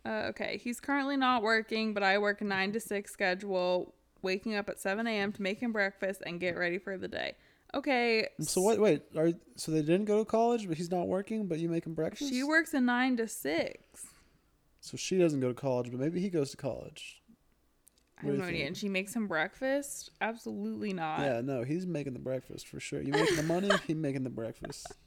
Uh, 0.05 0.25
okay, 0.29 0.60
he's 0.62 0.81
currently 0.81 1.15
not 1.15 1.41
working, 1.41 1.93
but 1.93 2.03
I 2.03 2.17
work 2.17 2.41
a 2.41 2.43
nine 2.43 2.74
to 2.74 2.79
six 2.79 3.12
schedule, 3.12 3.93
waking 4.22 4.55
up 4.55 4.67
at 4.67 4.77
7 4.77 5.07
a.m. 5.07 5.31
to 5.31 5.41
make 5.41 5.60
him 5.62 5.72
breakfast 5.72 6.22
and 6.25 6.41
get 6.41 6.57
ready 6.57 6.77
for 6.77 6.98
the 6.98 7.07
day. 7.07 7.36
Okay, 7.74 8.27
So 8.41 8.62
what? 8.62 8.79
Wait. 8.79 9.03
Are 9.17 9.31
so 9.55 9.72
they 9.72 9.81
didn't 9.81 10.05
go 10.05 10.19
to 10.19 10.25
college, 10.25 10.67
but 10.67 10.77
he's 10.77 10.91
not 10.91 11.07
working, 11.07 11.48
but 11.48 11.60
you 11.60 11.69
make 11.69 11.86
him 11.86 11.93
breakfast. 11.93 12.29
She 12.31 12.43
works 12.43 12.74
a 12.74 12.81
nine 12.81 13.17
to 13.17 13.27
six. 13.27 13.79
So 14.81 14.98
she 14.98 15.17
doesn't 15.17 15.39
go 15.39 15.48
to 15.48 15.53
college, 15.53 15.89
but 15.89 16.00
maybe 16.00 16.19
he 16.19 16.29
goes 16.29 16.51
to 16.51 16.57
college. 16.57 17.23
And 18.25 18.75
she 18.77 18.89
makes 18.89 19.15
him 19.15 19.27
breakfast? 19.27 20.12
Absolutely 20.22 20.94
not. 20.94 21.20
yeah, 21.22 21.42
no, 21.42 21.63
he's 21.63 21.86
making 21.86 22.13
the 22.13 22.20
breakfast 22.20 22.68
for 22.68 22.80
sure. 22.80 23.01
You 23.01 23.12
making 23.12 23.36
the 23.36 23.44
money, 23.44 23.70
he 23.88 23.94
making 23.94 24.24
the 24.24 24.30
breakfast. 24.30 24.88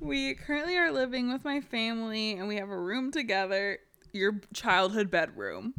We 0.00 0.34
currently 0.34 0.76
are 0.78 0.90
living 0.90 1.32
with 1.32 1.44
my 1.44 1.60
family 1.60 2.32
and 2.32 2.48
we 2.48 2.56
have 2.56 2.70
a 2.70 2.76
room 2.76 3.12
together. 3.12 3.78
Your 4.12 4.40
childhood 4.52 5.12
bedroom. 5.12 5.74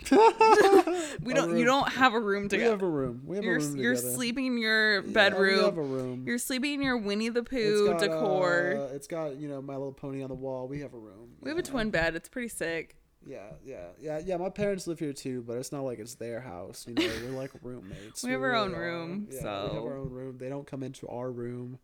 we 0.10 1.34
don't. 1.34 1.56
You 1.58 1.64
don't 1.66 1.88
have 1.92 2.14
a 2.14 2.20
room 2.20 2.48
together. 2.48 2.64
We 2.68 2.70
have 2.72 2.82
a 2.82 2.88
room. 2.88 3.22
We 3.26 3.36
have 3.36 3.44
you're 3.44 3.56
a 3.56 3.60
room 3.60 3.76
you're 3.76 3.94
together. 3.94 4.14
sleeping 4.14 4.46
in 4.46 4.58
your 4.58 5.00
Yeah, 5.02 5.06
we 5.06 5.12
bedroom. 5.12 5.64
have 5.66 5.76
a 5.76 5.82
room. 5.82 6.24
You're 6.26 6.38
sleeping 6.38 6.72
in 6.74 6.82
your 6.82 6.96
Winnie 6.96 7.28
the 7.28 7.40
It's 7.40 7.50
Pooh 7.50 7.88
got, 7.90 8.00
decor. 8.00 8.88
uh, 8.90 8.94
it's 8.94 9.06
got 9.06 9.36
you 9.36 9.48
know 9.48 9.60
My 9.60 9.74
Little 9.74 9.92
Pony 9.92 10.22
on 10.22 10.28
the 10.30 10.34
wall. 10.34 10.66
We 10.66 10.80
have 10.80 10.94
a 10.94 10.98
room. 10.98 11.32
we 11.40 11.50
have 11.50 11.58
a 11.58 11.62
twin 11.62 11.90
bed. 11.90 12.16
It's 12.16 12.30
pretty 12.30 12.48
sick. 12.48 12.96
Yeah, 13.26 13.50
yeah, 13.64 13.86
yeah, 14.00 14.20
yeah. 14.24 14.36
My 14.36 14.48
parents 14.50 14.86
live 14.86 14.98
here 14.98 15.12
too, 15.12 15.42
but 15.46 15.56
it's 15.58 15.72
not 15.72 15.82
like 15.82 15.98
it's 15.98 16.14
their 16.16 16.40
house. 16.40 16.86
You 16.88 16.94
know, 16.94 17.10
we're 17.24 17.38
like 17.38 17.50
roommates. 17.62 18.22
We 18.24 18.32
have 18.32 18.42
our 18.42 18.54
own 18.54 18.72
room, 18.72 19.28
Yeah, 19.30 19.36
we 19.36 19.42
so- 19.42 19.70
have 19.74 19.82
our 19.84 19.96
own 19.98 20.10
room. 20.10 20.38
They 20.38 20.48
don't 20.48 20.66
come 20.66 20.82
into 20.82 21.06
our 21.08 21.30
room. 21.30 21.78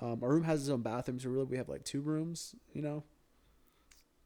Um, 0.00 0.20
our 0.22 0.30
room 0.30 0.42
has 0.44 0.60
its 0.62 0.70
own 0.70 0.82
bathroom, 0.82 1.20
so 1.20 1.28
really 1.30 1.44
we 1.46 1.56
have 1.56 1.68
like 1.68 1.84
two 1.84 2.00
rooms. 2.00 2.54
You 2.72 2.82
know. 2.82 3.04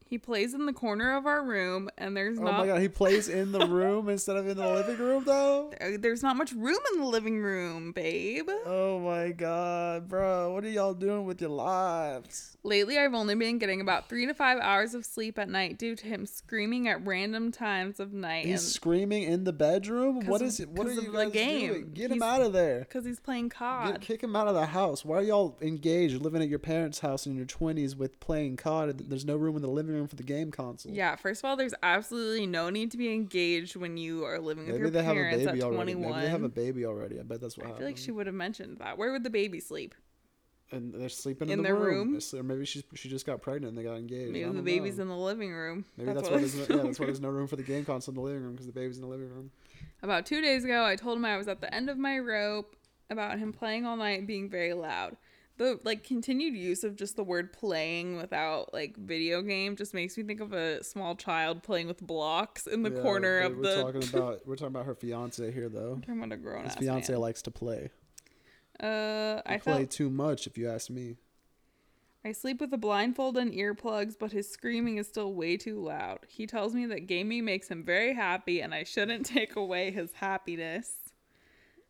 He 0.09 0.17
plays 0.17 0.55
in 0.55 0.65
the 0.65 0.73
corner 0.73 1.15
of 1.17 1.27
our 1.27 1.45
room, 1.45 1.91
and 1.99 2.17
there's 2.17 2.38
Oh 2.38 2.43
not 2.45 2.59
my 2.61 2.67
god, 2.67 2.81
he 2.81 2.88
plays 2.88 3.29
in 3.29 3.53
the 3.53 3.67
room 3.69 4.09
instead 4.09 4.37
of 4.37 4.49
in 4.49 4.57
the 4.57 4.67
living 4.67 4.97
room 4.97 5.25
though. 5.27 5.71
there's 5.99 6.23
not 6.23 6.37
much 6.37 6.53
room 6.53 6.79
in 6.95 7.00
the 7.00 7.07
living 7.07 7.41
room, 7.43 7.93
babe. 7.93 8.49
Oh 8.65 8.99
my 9.00 9.33
god, 9.33 10.09
bro, 10.09 10.53
what 10.55 10.65
are 10.65 10.71
y'all 10.71 10.95
doing 10.95 11.25
with 11.27 11.41
your 11.43 11.50
lives? 11.50 12.57
Lately, 12.62 12.99
I've 12.99 13.15
only 13.15 13.35
been 13.35 13.59
getting 13.59 13.81
about 13.81 14.09
three 14.09 14.27
to 14.27 14.35
five 14.35 14.59
hours 14.61 14.95
of 14.95 15.05
sleep 15.05 15.38
at 15.38 15.49
night 15.49 15.79
due 15.79 15.95
to 15.97 16.07
him 16.07 16.27
screaming 16.27 16.88
at 16.88 17.05
random 17.07 17.53
times 17.53 18.00
of 18.00 18.12
night. 18.12 18.47
He's 18.47 18.62
screaming 18.67 19.23
in 19.25 19.45
the 19.45 19.53
bedroom. 19.53 20.27
What 20.27 20.43
is 20.43 20.59
it? 20.61 20.69
What 20.71 20.87
are 20.87 20.93
you 20.93 21.12
guys 21.12 21.33
game. 21.33 21.69
doing? 21.69 21.91
Get 21.95 22.11
him 22.12 22.23
out 22.23 22.41
of 22.41 22.53
there. 22.53 22.81
because 22.81 23.05
he's 23.05 23.21
playing 23.21 23.49
Get, 23.49 23.59
COD. 23.59 24.00
kick 24.00 24.23
him 24.23 24.35
out 24.35 24.49
of 24.49 24.55
the 24.55 24.67
house. 24.67 25.05
Why 25.05 25.19
are 25.19 25.23
y'all 25.23 25.57
engaged, 25.61 26.21
living 26.23 26.43
at 26.43 26.49
your 26.49 26.59
parents' 26.59 27.00
house 27.00 27.27
in 27.27 27.37
your 27.37 27.47
twenties 27.47 27.95
with 27.95 28.19
playing 28.21 28.57
COD? 28.57 29.09
There's 29.09 29.25
no 29.25 29.37
room 29.37 29.57
in 29.57 29.62
the 29.62 29.69
living 29.69 29.95
room 29.95 29.98
for 30.07 30.17
the 30.17 30.23
game 30.23 30.50
console. 30.50 30.93
Yeah, 30.93 31.17
first 31.17 31.43
of 31.43 31.49
all, 31.49 31.57
there's 31.57 31.75
absolutely 31.83 32.47
no 32.47 32.71
need 32.71 32.90
to 32.93 32.97
be 32.97 33.12
engaged 33.12 33.76
when 33.76 33.97
you 33.97 34.25
are 34.25 34.38
living 34.38 34.67
with 34.67 34.75
Maybe 34.75 34.83
your 34.83 34.90
they 34.90 35.02
have 35.02 35.17
a 35.17 35.21
parents 35.21 35.45
baby 35.45 35.59
at 35.59 35.64
already. 35.64 35.95
21. 35.95 36.11
Maybe 36.11 36.23
they 36.23 36.31
have 36.31 36.43
a 36.43 36.49
baby 36.49 36.87
already. 36.87 37.19
I 37.19 37.23
bet 37.23 37.40
that's 37.40 37.57
what 37.57 37.64
I 37.64 37.69
happened. 37.69 37.78
feel 37.78 37.88
like 37.88 37.97
she 37.97 38.11
would 38.11 38.26
have 38.26 38.35
mentioned 38.35 38.78
that. 38.78 38.97
Where 38.99 39.12
would 39.12 39.25
the 39.25 39.31
baby 39.31 39.61
sleep? 39.61 39.95
and 40.71 40.93
they're 40.95 41.09
sleeping 41.09 41.49
in, 41.49 41.52
in 41.52 41.59
the 41.59 41.64
their 41.64 41.75
room. 41.75 42.12
room? 42.12 42.21
Or 42.35 42.43
maybe 42.43 42.64
she's 42.64 42.83
she 42.95 43.09
just 43.09 43.26
got 43.26 43.40
pregnant 43.40 43.71
and 43.71 43.78
they 43.78 43.88
got 43.88 43.97
engaged. 43.97 44.33
Maybe 44.33 44.50
the 44.50 44.62
baby's 44.62 44.99
know. 44.99 45.02
in 45.02 45.09
the 45.09 45.17
living 45.17 45.52
room. 45.52 45.85
Maybe 45.97 46.12
that's, 46.12 46.25
what 46.25 46.33
why 46.33 46.38
there's 46.38 46.69
no, 46.69 46.76
yeah, 46.76 46.83
that's 46.83 47.00
why 47.00 47.07
there's 47.07 47.21
no 47.21 47.28
room 47.28 47.47
for 47.47 47.57
the 47.57 47.62
game 47.62 47.85
console 47.85 48.12
in 48.12 48.17
the 48.17 48.23
living 48.23 48.43
room 48.43 48.52
because 48.52 48.67
the 48.67 48.73
baby's 48.73 48.97
in 48.97 49.02
the 49.02 49.09
living 49.09 49.28
room. 49.28 49.50
About 50.02 50.26
two 50.26 50.40
days 50.40 50.64
ago, 50.64 50.85
I 50.85 50.97
told 50.97 51.19
him 51.19 51.25
I 51.25 51.37
was 51.37 51.49
at 51.49 51.61
the 51.61 51.73
end 51.75 51.90
of 51.90 51.99
my 51.99 52.19
rope 52.19 52.76
about 53.11 53.38
him 53.38 53.52
playing 53.52 53.87
all 53.87 53.97
night 53.97 54.26
being 54.26 54.49
very 54.49 54.75
loud. 54.75 55.17
The 55.59 55.79
like 55.85 56.05
continued 56.05 56.55
use 56.55 56.85
of 56.85 56.97
just 56.97 57.17
the 57.17 57.25
word 57.25 57.53
playing 57.53 58.17
without 58.17 58.73
like 58.73 58.97
video 58.97 59.43
game 59.43 59.75
just 59.77 59.93
makes 59.93 60.17
me 60.17 60.23
think 60.23 60.41
of 60.41 60.53
a 60.53 60.83
small 60.85 61.17
child 61.17 61.62
playing 61.65 61.88
with 61.88 62.00
blocks 62.00 62.67
in 62.69 62.83
the 62.85 62.91
Yeah, 62.93 63.03
corner 63.03 63.41
of 63.41 63.57
we're 63.57 63.62
the. 63.62 63.83
talking 63.83 64.09
about 64.15 64.47
we're 64.47 64.55
talking 64.55 64.69
about 64.75 64.87
her 64.87 64.95
fiance 64.95 65.50
here 65.50 65.69
though. 65.69 65.97
talking 65.97 66.19
about 66.19 66.33
a 66.33 66.37
grown 66.37 66.65
His 66.65 66.77
fiance 66.77 67.12
man. 67.12 67.21
likes 67.21 67.43
to 67.43 67.50
play. 67.50 67.91
Uh, 68.81 69.43
I 69.45 69.57
play 69.59 69.79
felt 69.79 69.91
too 69.91 70.09
much, 70.09 70.47
if 70.47 70.57
you 70.57 70.69
ask 70.71 70.88
me. 70.91 71.17
I 72.25 72.31
sleep 72.33 72.61
with 72.61 72.73
a 72.73 72.77
blindfold 72.79 73.37
and 73.37 73.53
earplugs, 73.53 74.15
but 74.19 74.33
his 74.33 74.49
screaming 74.50 74.99
is 74.99 75.09
still 75.09 75.35
way 75.35 75.57
too 75.57 75.81
loud. 75.83 76.21
He 76.29 76.47
tells 76.47 76.75
me 76.75 76.87
that 76.87 77.07
gaming 77.07 77.45
makes 77.45 77.69
him 77.69 77.83
very 77.85 78.15
happy 78.15 78.61
and 78.61 78.73
I 78.75 78.85
shouldn't 78.85 79.27
take 79.35 79.57
away 79.57 79.91
his 79.91 80.12
happiness. 80.12 81.08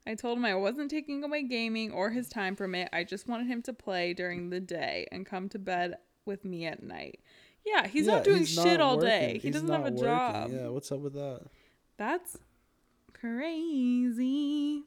I 0.08 0.14
told 0.14 0.38
him 0.38 0.44
I 0.46 0.54
wasn't 0.54 0.90
taking 0.90 1.22
away 1.22 1.42
gaming 1.42 1.92
or 1.92 2.08
his 2.08 2.30
time 2.30 2.56
from 2.56 2.74
it. 2.74 2.88
I 2.94 3.04
just 3.04 3.28
wanted 3.28 3.46
him 3.46 3.60
to 3.62 3.74
play 3.74 4.14
during 4.14 4.48
the 4.48 4.58
day 4.58 5.06
and 5.12 5.26
come 5.26 5.50
to 5.50 5.58
bed 5.58 5.96
with 6.24 6.46
me 6.46 6.64
at 6.64 6.82
night. 6.82 7.20
Yeah, 7.66 7.86
he's 7.86 8.06
Yeah, 8.06 8.14
not 8.14 8.24
doing 8.24 8.38
he's 8.38 8.48
shit 8.54 8.78
not 8.78 8.80
all 8.80 8.96
working. 8.96 9.10
day. 9.10 9.32
He 9.34 9.48
He's 9.48 9.52
doesn't 9.52 9.68
have 9.68 9.80
a 9.80 9.90
working. 9.90 9.98
job. 10.02 10.50
Yeah, 10.50 10.68
what's 10.68 10.90
up 10.90 11.00
with 11.00 11.12
that? 11.12 11.42
That's 11.98 12.38
crazy. 13.12 14.84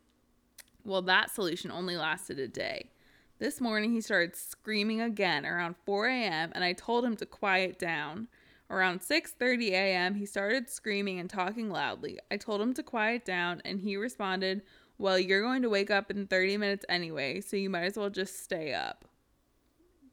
Well, 0.83 1.03
that 1.03 1.29
solution 1.29 1.69
only 1.69 1.97
lasted 1.97 2.39
a 2.39 2.47
day. 2.47 2.89
This 3.37 3.61
morning 3.61 3.91
he 3.91 4.01
started 4.01 4.35
screaming 4.35 5.01
again 5.01 5.45
around 5.45 5.75
4 5.85 6.07
a.m. 6.07 6.51
and 6.55 6.63
I 6.63 6.73
told 6.73 7.05
him 7.05 7.15
to 7.17 7.27
quiet 7.27 7.77
down. 7.77 8.27
Around 8.71 9.01
6:30 9.01 9.71
a.m. 9.71 10.15
he 10.15 10.25
started 10.25 10.69
screaming 10.69 11.19
and 11.19 11.29
talking 11.29 11.69
loudly. 11.69 12.19
I 12.31 12.37
told 12.37 12.61
him 12.61 12.73
to 12.75 12.83
quiet 12.83 13.25
down 13.25 13.61
and 13.65 13.81
he 13.81 13.97
responded, 13.97 14.61
"Well, 15.01 15.19
you're 15.19 15.41
going 15.41 15.63
to 15.63 15.69
wake 15.69 15.91
up 15.91 16.09
in 16.11 16.27
30 16.27 16.57
minutes 16.57 16.85
anyway, 16.87 17.41
so 17.41 17.57
you 17.57 17.69
might 17.69 17.83
as 17.83 17.97
well 17.97 18.09
just 18.09 18.41
stay 18.43 18.73
up." 18.73 19.05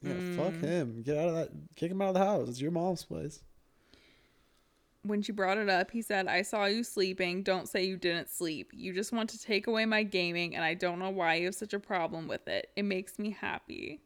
Yeah, 0.03 0.13
Mm. 0.15 0.37
fuck 0.37 0.55
him. 0.61 1.03
Get 1.03 1.17
out 1.19 1.29
of 1.29 1.35
that. 1.35 1.51
Kick 1.77 1.91
him 1.91 2.01
out 2.03 2.09
of 2.09 2.15
the 2.15 2.21
house. 2.25 2.49
It's 2.49 2.61
your 2.61 2.71
mom's 2.71 3.05
place. 3.05 3.41
When 5.03 5.23
she 5.23 5.33
brought 5.33 5.59
it 5.59 5.69
up, 5.69 5.91
he 5.93 6.03
said, 6.03 6.27
I 6.27 6.43
saw 6.43 6.67
you 6.67 6.83
sleeping. 6.85 7.43
Don't 7.43 7.69
say 7.69 7.85
you 7.85 7.97
didn't 7.97 8.29
sleep. 8.29 8.71
You 8.75 8.93
just 8.93 9.13
want 9.13 9.31
to 9.31 9.41
take 9.41 9.67
away 9.67 9.87
my 9.87 10.03
gaming, 10.03 10.55
and 10.55 10.65
I 10.65 10.75
don't 10.75 10.99
know 10.99 11.11
why 11.11 11.37
you 11.37 11.47
have 11.47 11.55
such 11.55 11.73
a 11.73 11.79
problem 11.81 12.29
with 12.29 12.47
it. 12.49 12.71
It 12.77 12.83
makes 12.83 13.19
me 13.19 13.31
happy. 13.31 14.01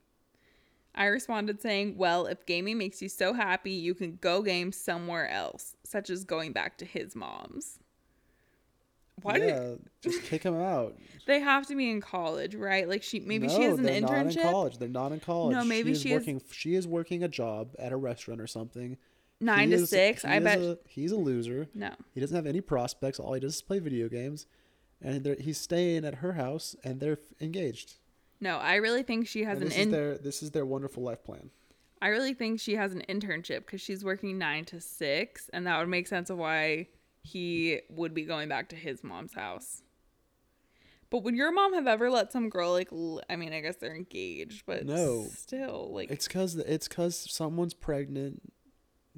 I 0.94 1.06
responded 1.06 1.60
saying, 1.62 1.96
Well, 1.96 2.26
if 2.26 2.44
gaming 2.44 2.76
makes 2.78 3.00
you 3.00 3.08
so 3.08 3.32
happy, 3.32 3.72
you 3.72 3.94
can 3.94 4.18
go 4.20 4.42
game 4.42 4.70
somewhere 4.72 5.28
else, 5.28 5.74
such 5.84 6.10
as 6.10 6.24
going 6.24 6.52
back 6.52 6.76
to 6.78 6.84
his 6.84 7.16
mom's. 7.16 7.78
Why 9.22 9.36
yeah, 9.36 9.58
did 9.60 9.80
just 10.02 10.22
kick 10.24 10.42
him 10.42 10.54
out. 10.54 10.96
they 11.26 11.40
have 11.40 11.66
to 11.68 11.76
be 11.76 11.90
in 11.90 12.00
college, 12.00 12.54
right? 12.54 12.88
Like 12.88 13.02
she 13.02 13.20
maybe 13.20 13.48
she 13.48 13.58
No, 13.58 13.70
has 13.70 13.78
an 13.78 13.84
they're 13.84 14.00
Not 14.00 14.26
in 14.36 14.42
college. 14.42 14.78
They're 14.78 14.88
not 14.88 15.12
in 15.12 15.20
college. 15.20 15.54
No, 15.56 15.64
maybe 15.64 15.90
she 15.90 15.92
is 15.94 16.02
she 16.02 16.08
is- 16.12 16.20
working. 16.20 16.42
She 16.50 16.74
is 16.74 16.86
working 16.88 17.22
a 17.22 17.28
job 17.28 17.74
at 17.78 17.92
a 17.92 17.96
restaurant 17.96 18.40
or 18.40 18.46
something. 18.46 18.96
Nine 19.40 19.70
He 19.70 19.76
to 19.76 19.82
is- 19.82 19.90
six. 19.90 20.24
I 20.24 20.38
bet 20.38 20.58
a- 20.58 20.78
he's 20.88 21.12
a 21.12 21.16
loser. 21.16 21.68
no. 21.74 21.90
He 22.14 22.20
doesn't 22.20 22.36
have 22.36 22.46
any 22.46 22.60
prospects. 22.60 23.18
All 23.18 23.32
he 23.34 23.40
does 23.40 23.56
is 23.56 23.62
play 23.62 23.78
video 23.80 24.08
games, 24.08 24.46
and 25.00 25.26
he's 25.40 25.58
staying 25.58 26.04
at 26.04 26.16
her 26.16 26.32
house, 26.34 26.76
and 26.84 27.00
they're 27.00 27.18
engaged. 27.40 27.94
No, 28.40 28.58
I 28.58 28.76
really 28.76 29.02
think 29.02 29.26
she 29.28 29.44
has 29.44 29.54
And 29.58 29.62
an 29.64 29.68
this 29.68 29.78
in- 29.78 29.88
is 29.88 29.92
their 29.92 30.18
this 30.18 30.42
is 30.42 30.50
their 30.52 30.66
wonderful 30.66 31.02
life 31.02 31.22
plan. 31.24 31.50
I 32.00 32.08
really 32.08 32.34
think 32.34 32.58
she 32.58 32.74
has 32.74 32.92
an 32.92 33.04
internship 33.08 33.58
because 33.60 33.80
she's 33.80 34.04
working 34.04 34.36
nine 34.36 34.64
to 34.66 34.80
six, 34.80 35.48
and 35.52 35.66
that 35.68 35.78
would 35.78 35.88
make 35.88 36.08
sense 36.08 36.30
of 36.30 36.38
why 36.38 36.88
he 37.22 37.80
would 37.88 38.14
be 38.14 38.24
going 38.24 38.48
back 38.48 38.68
to 38.70 38.76
his 38.76 39.02
mom's 39.04 39.34
house. 39.34 39.82
But 41.10 41.24
would 41.24 41.36
your 41.36 41.52
mom 41.52 41.74
have 41.74 41.86
ever 41.86 42.10
let 42.10 42.32
some 42.32 42.48
girl 42.48 42.72
like? 42.72 42.88
L- 42.92 43.20
I 43.28 43.36
mean, 43.36 43.52
I 43.52 43.60
guess 43.60 43.76
they're 43.76 43.94
engaged, 43.94 44.64
but 44.66 44.86
No. 44.86 45.26
still, 45.36 45.90
like 45.92 46.10
It's 46.10 46.26
cause 46.26 46.56
it's 46.56 46.88
cause 46.88 47.16
someone's 47.30 47.74
pregnant. 47.74 48.40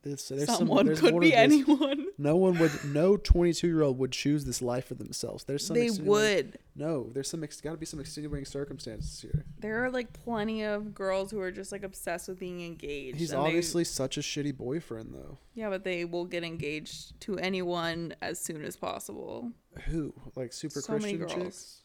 This, 0.03 0.29
there's 0.29 0.47
some- 0.47 0.57
someone 0.57 0.87
there's 0.87 1.01
could 1.01 1.19
be 1.21 1.33
anyone. 1.35 2.04
No 2.17 2.37
one 2.37 2.59
would. 2.61 2.71
No 2.85 3.17
22 3.17 3.67
year 3.67 3.83
old 3.83 3.99
would 3.99 4.13
choose 4.13 4.45
this 4.45 4.63
life 4.63 4.87
for 4.87 4.95
themselves. 4.95 5.45
There's 5.45 5.67
some. 5.67 5.77
They 5.77 5.91
would. 5.91 6.59
No, 6.77 7.11
there's 7.13 7.29
some. 7.29 7.41
Got 7.41 7.73
to 7.73 7.77
be 7.77 7.87
some 7.87 7.99
extenuating 7.99 8.45
circumstances 8.45 9.21
here. 9.21 9.45
There 9.59 9.85
are 9.85 9.91
like 9.91 10.13
plenty 10.13 10.63
of 10.63 10.95
girls 10.95 11.31
who 11.33 11.41
are 11.41 11.51
just 11.51 11.73
like 11.73 11.83
obsessed 11.83 12.29
with 12.29 12.39
being 12.39 12.65
engaged. 12.65 13.19
He's 13.19 13.33
and 13.33 13.43
they- 13.43 13.47
obviously 13.47 13.83
such 13.85 14.17
a 14.17 14.21
shitty 14.21 14.57
boyfriend, 14.57 15.13
though. 15.13 15.39
yeah, 15.55 15.69
but 15.71 15.83
they 15.83 16.05
will 16.05 16.25
get 16.25 16.45
engaged 16.45 17.21
to 17.23 17.37
anyone 17.39 18.15
as 18.23 18.39
soon 18.41 18.65
as 18.65 18.77
possible. 18.77 19.51
Who 19.87 20.15
like 20.37 20.53
super 20.53 20.81
So 20.81 20.93
many 20.99 21.17
Christian 21.17 21.41
girls. 21.41 21.55
chicks? 21.55 21.81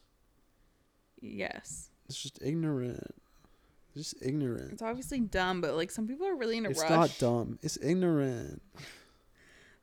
Yes, 1.21 1.89
It's 2.07 2.21
just 2.21 2.39
ignorant. 2.41 3.15
Just 3.95 4.15
ignorant. 4.21 4.71
it's 4.74 4.81
obviously 4.81 5.19
dumb, 5.19 5.59
but 5.62 5.75
like 5.75 5.91
some 5.91 6.07
people 6.07 6.25
are 6.27 6.36
really 6.36 6.57
in 6.57 6.65
a 6.65 6.69
It's 6.69 6.79
rush. 6.79 6.89
It's 6.91 7.21
not 7.21 7.27
dumb. 7.29 7.59
It's 7.63 7.77
ignorant. 7.81 8.62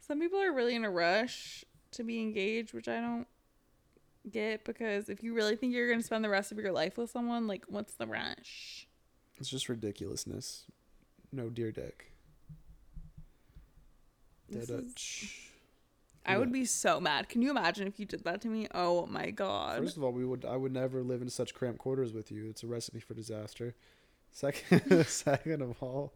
Some 0.06 0.20
people 0.20 0.40
are 0.40 0.52
really 0.52 0.76
in 0.76 0.84
a 0.84 0.90
rush 0.90 1.64
to 1.92 2.04
be 2.04 2.20
engaged, 2.20 2.72
which 2.72 2.86
I 2.86 3.00
don't 3.00 3.26
get 4.30 4.64
because 4.64 5.08
if 5.08 5.22
you 5.22 5.34
really 5.34 5.56
think 5.56 5.72
you're 5.72 5.88
going 5.88 6.00
to 6.00 6.06
spend 6.06 6.24
the 6.24 6.28
rest 6.28 6.52
of 6.52 6.58
your 6.58 6.72
life 6.72 6.96
with 6.96 7.10
someone, 7.10 7.46
like 7.46 7.64
what's 7.68 7.94
the 7.94 8.06
rush? 8.06 8.86
It's 9.38 9.48
just 9.48 9.68
ridiculousness. 9.68 10.64
No 11.32 11.48
dear 11.48 11.72
dick. 11.72 12.12
Is- 14.48 15.28
I 16.24 16.38
would 16.38 16.52
be 16.52 16.64
so 16.64 17.00
mad. 17.00 17.28
Can 17.28 17.40
you 17.42 17.50
imagine 17.50 17.86
if 17.86 18.00
you 18.00 18.06
did 18.06 18.24
that 18.24 18.40
to 18.42 18.48
me? 18.48 18.66
Oh 18.74 19.06
my 19.06 19.30
god. 19.30 19.78
First 19.78 19.96
of 19.96 20.02
all, 20.02 20.12
we 20.12 20.24
would 20.24 20.44
I 20.44 20.56
would 20.56 20.72
never 20.72 21.02
live 21.02 21.22
in 21.22 21.28
such 21.28 21.54
cramped 21.54 21.78
quarters 21.78 22.12
with 22.12 22.30
you. 22.32 22.48
It's 22.48 22.62
a 22.62 22.66
recipe 22.66 23.00
for 23.00 23.14
disaster. 23.14 23.74
Second, 24.32 25.06
second 25.06 25.62
of 25.62 25.80
all, 25.80 26.12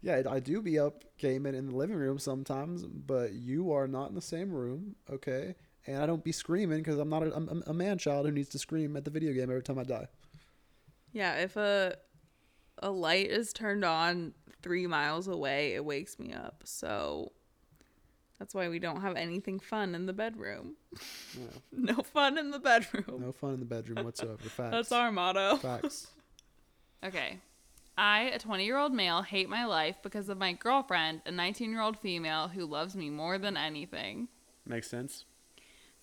yeah, 0.00 0.22
I 0.28 0.40
do 0.40 0.62
be 0.62 0.78
up 0.78 1.04
gaming 1.18 1.54
in 1.54 1.66
the 1.66 1.76
living 1.76 1.96
room 1.96 2.18
sometimes, 2.18 2.84
but 2.84 3.32
you 3.32 3.72
are 3.72 3.88
not 3.88 4.08
in 4.08 4.14
the 4.14 4.20
same 4.22 4.50
room, 4.50 4.94
okay? 5.10 5.54
And 5.86 6.02
I 6.02 6.06
don't 6.06 6.22
be 6.22 6.32
screaming 6.32 6.78
because 6.78 6.98
I'm 6.98 7.08
not 7.08 7.22
a, 7.22 7.34
I'm 7.34 7.62
a 7.66 7.74
man 7.74 7.98
child 7.98 8.26
who 8.26 8.32
needs 8.32 8.50
to 8.50 8.58
scream 8.58 8.96
at 8.96 9.04
the 9.04 9.10
video 9.10 9.32
game 9.32 9.50
every 9.50 9.62
time 9.62 9.78
I 9.78 9.84
die. 9.84 10.06
yeah, 11.12 11.34
if 11.36 11.56
a 11.56 11.96
a 12.80 12.90
light 12.90 13.26
is 13.28 13.52
turned 13.52 13.84
on 13.84 14.34
3 14.62 14.86
miles 14.86 15.26
away, 15.26 15.74
it 15.74 15.84
wakes 15.84 16.18
me 16.18 16.32
up. 16.32 16.62
So 16.64 17.32
that's 18.38 18.54
why 18.54 18.68
we 18.68 18.78
don't 18.78 19.00
have 19.00 19.16
anything 19.16 19.58
fun 19.58 19.96
in 19.96 20.06
the 20.06 20.12
bedroom. 20.12 20.76
Yeah. 21.36 21.46
no 21.72 22.02
fun 22.02 22.38
in 22.38 22.50
the 22.52 22.60
bedroom. 22.60 23.20
No 23.20 23.32
fun 23.32 23.54
in 23.54 23.60
the 23.60 23.66
bedroom 23.66 24.04
whatsoever. 24.04 24.36
Facts. 24.48 24.70
That's 24.70 24.92
our 24.92 25.10
motto. 25.10 25.56
facts. 25.56 26.08
Okay. 27.04 27.38
I, 27.98 28.30
a 28.32 28.38
20 28.38 28.64
year 28.64 28.78
old 28.78 28.92
male, 28.94 29.22
hate 29.22 29.48
my 29.48 29.64
life 29.64 29.96
because 30.02 30.28
of 30.28 30.38
my 30.38 30.52
girlfriend, 30.52 31.20
a 31.26 31.32
19 31.32 31.70
year 31.70 31.82
old 31.82 31.98
female 31.98 32.48
who 32.48 32.64
loves 32.64 32.94
me 32.94 33.10
more 33.10 33.38
than 33.38 33.56
anything. 33.56 34.28
Makes 34.64 34.88
sense. 34.88 35.24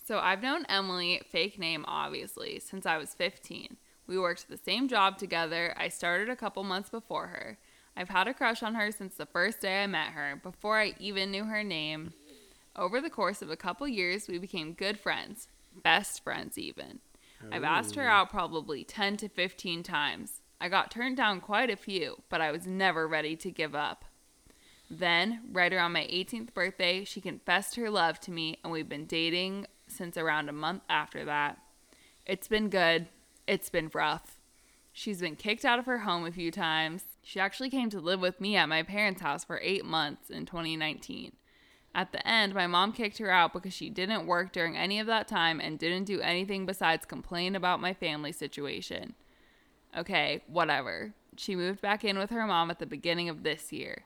So 0.06 0.18
I've 0.18 0.42
known 0.42 0.66
Emily, 0.68 1.22
fake 1.30 1.58
name 1.58 1.84
obviously, 1.88 2.60
since 2.60 2.84
I 2.84 2.98
was 2.98 3.14
15. 3.14 3.78
We 4.06 4.18
worked 4.18 4.48
the 4.48 4.58
same 4.58 4.88
job 4.88 5.16
together. 5.16 5.74
I 5.76 5.88
started 5.88 6.28
a 6.28 6.36
couple 6.36 6.62
months 6.62 6.90
before 6.90 7.28
her. 7.28 7.58
I've 7.96 8.10
had 8.10 8.28
a 8.28 8.34
crush 8.34 8.62
on 8.62 8.74
her 8.74 8.92
since 8.92 9.14
the 9.14 9.26
first 9.26 9.60
day 9.60 9.82
I 9.82 9.86
met 9.86 10.08
her, 10.08 10.38
before 10.40 10.78
I 10.78 10.94
even 11.00 11.30
knew 11.30 11.44
her 11.44 11.64
name. 11.64 12.12
Over 12.76 13.00
the 13.00 13.10
course 13.10 13.40
of 13.40 13.50
a 13.50 13.56
couple 13.56 13.88
years, 13.88 14.28
we 14.28 14.38
became 14.38 14.74
good 14.74 15.00
friends, 15.00 15.48
best 15.82 16.22
friends 16.22 16.58
even. 16.58 17.00
I've 17.50 17.64
asked 17.64 17.94
her 17.96 18.06
out 18.06 18.30
probably 18.30 18.84
10 18.84 19.16
to 19.18 19.28
15 19.28 19.82
times. 19.82 20.42
I 20.60 20.68
got 20.68 20.90
turned 20.90 21.16
down 21.16 21.40
quite 21.40 21.70
a 21.70 21.76
few, 21.76 22.22
but 22.28 22.40
I 22.40 22.50
was 22.50 22.66
never 22.66 23.06
ready 23.06 23.36
to 23.36 23.50
give 23.50 23.74
up. 23.74 24.04
Then, 24.90 25.40
right 25.52 25.72
around 25.72 25.92
my 25.92 26.04
18th 26.04 26.54
birthday, 26.54 27.04
she 27.04 27.20
confessed 27.20 27.76
her 27.76 27.90
love 27.90 28.20
to 28.20 28.30
me, 28.30 28.58
and 28.62 28.72
we've 28.72 28.88
been 28.88 29.06
dating 29.06 29.66
since 29.88 30.16
around 30.16 30.48
a 30.48 30.52
month 30.52 30.82
after 30.88 31.24
that. 31.24 31.58
It's 32.24 32.48
been 32.48 32.68
good. 32.68 33.08
It's 33.46 33.68
been 33.68 33.90
rough. 33.92 34.38
She's 34.92 35.20
been 35.20 35.36
kicked 35.36 35.64
out 35.64 35.78
of 35.78 35.86
her 35.86 35.98
home 35.98 36.24
a 36.24 36.32
few 36.32 36.50
times. 36.50 37.04
She 37.22 37.38
actually 37.38 37.68
came 37.68 37.90
to 37.90 38.00
live 38.00 38.20
with 38.20 38.40
me 38.40 38.56
at 38.56 38.68
my 38.68 38.82
parents' 38.82 39.20
house 39.20 39.44
for 39.44 39.60
eight 39.62 39.84
months 39.84 40.30
in 40.30 40.46
2019. 40.46 41.32
At 41.94 42.12
the 42.12 42.26
end, 42.26 42.54
my 42.54 42.66
mom 42.66 42.92
kicked 42.92 43.18
her 43.18 43.30
out 43.30 43.52
because 43.52 43.74
she 43.74 43.90
didn't 43.90 44.26
work 44.26 44.52
during 44.52 44.76
any 44.76 44.98
of 44.98 45.06
that 45.06 45.28
time 45.28 45.60
and 45.60 45.78
didn't 45.78 46.04
do 46.04 46.20
anything 46.20 46.66
besides 46.66 47.04
complain 47.04 47.54
about 47.54 47.80
my 47.80 47.92
family 47.92 48.32
situation. 48.32 49.14
Okay, 49.96 50.42
whatever. 50.46 51.14
She 51.36 51.56
moved 51.56 51.80
back 51.80 52.04
in 52.04 52.18
with 52.18 52.30
her 52.30 52.46
mom 52.46 52.70
at 52.70 52.78
the 52.78 52.86
beginning 52.86 53.28
of 53.28 53.42
this 53.42 53.72
year. 53.72 54.04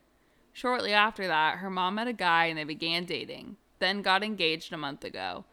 Shortly 0.53 0.93
after 0.93 1.27
that, 1.27 1.59
her 1.59 1.71
mom 1.71 1.97
met 1.97 2.09
a 2.09 2.13
guy 2.13 2.47
and 2.47 2.59
they 2.59 2.65
began 2.65 3.05
dating, 3.05 3.57
then 3.79 4.03
got 4.03 4.23
engaged 4.23 4.73
a 4.73 4.77
month 4.77 5.05
ago. 5.05 5.45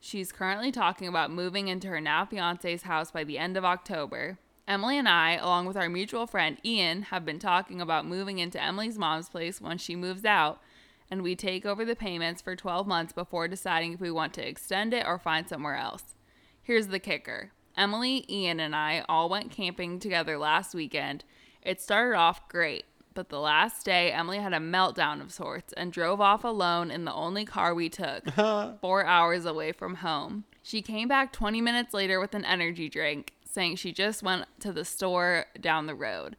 She's 0.00 0.32
currently 0.32 0.70
talking 0.70 1.08
about 1.08 1.30
moving 1.30 1.68
into 1.68 1.88
her 1.88 2.00
now 2.00 2.24
fiance's 2.24 2.82
house 2.82 3.10
by 3.10 3.24
the 3.24 3.38
end 3.38 3.56
of 3.56 3.64
October. 3.64 4.38
Emily 4.68 4.98
and 4.98 5.08
I, 5.08 5.32
along 5.32 5.66
with 5.66 5.76
our 5.76 5.88
mutual 5.88 6.26
friend 6.26 6.58
Ian, 6.64 7.02
have 7.02 7.24
been 7.24 7.38
talking 7.38 7.80
about 7.80 8.06
moving 8.06 8.38
into 8.38 8.62
Emily's 8.62 8.98
mom's 8.98 9.28
place 9.28 9.60
once 9.60 9.80
she 9.80 9.94
moves 9.94 10.24
out, 10.24 10.60
and 11.08 11.22
we 11.22 11.36
take 11.36 11.64
over 11.64 11.84
the 11.84 11.94
payments 11.94 12.42
for 12.42 12.56
12 12.56 12.86
months 12.86 13.12
before 13.12 13.46
deciding 13.46 13.92
if 13.92 14.00
we 14.00 14.10
want 14.10 14.34
to 14.34 14.46
extend 14.46 14.92
it 14.92 15.06
or 15.06 15.18
find 15.18 15.48
somewhere 15.48 15.76
else. 15.76 16.16
Here's 16.60 16.88
the 16.88 16.98
kicker 16.98 17.52
Emily, 17.76 18.24
Ian, 18.28 18.58
and 18.58 18.74
I 18.74 19.04
all 19.08 19.28
went 19.28 19.50
camping 19.50 19.98
together 19.98 20.38
last 20.38 20.74
weekend. 20.74 21.24
It 21.62 21.80
started 21.80 22.16
off 22.16 22.48
great, 22.48 22.86
but 23.12 23.28
the 23.28 23.40
last 23.40 23.84
day, 23.84 24.12
Emily 24.12 24.38
had 24.38 24.54
a 24.54 24.58
meltdown 24.58 25.20
of 25.20 25.32
sorts 25.32 25.72
and 25.74 25.92
drove 25.92 26.20
off 26.20 26.44
alone 26.44 26.90
in 26.90 27.04
the 27.04 27.12
only 27.12 27.44
car 27.44 27.74
we 27.74 27.88
took, 27.88 28.24
four 28.80 29.04
hours 29.04 29.44
away 29.44 29.72
from 29.72 29.96
home. 29.96 30.44
She 30.62 30.80
came 30.82 31.08
back 31.08 31.32
20 31.32 31.60
minutes 31.60 31.92
later 31.92 32.18
with 32.18 32.34
an 32.34 32.44
energy 32.44 32.88
drink, 32.88 33.32
saying 33.44 33.76
she 33.76 33.92
just 33.92 34.22
went 34.22 34.46
to 34.60 34.72
the 34.72 34.84
store 34.84 35.46
down 35.60 35.86
the 35.86 35.94
road. 35.94 36.36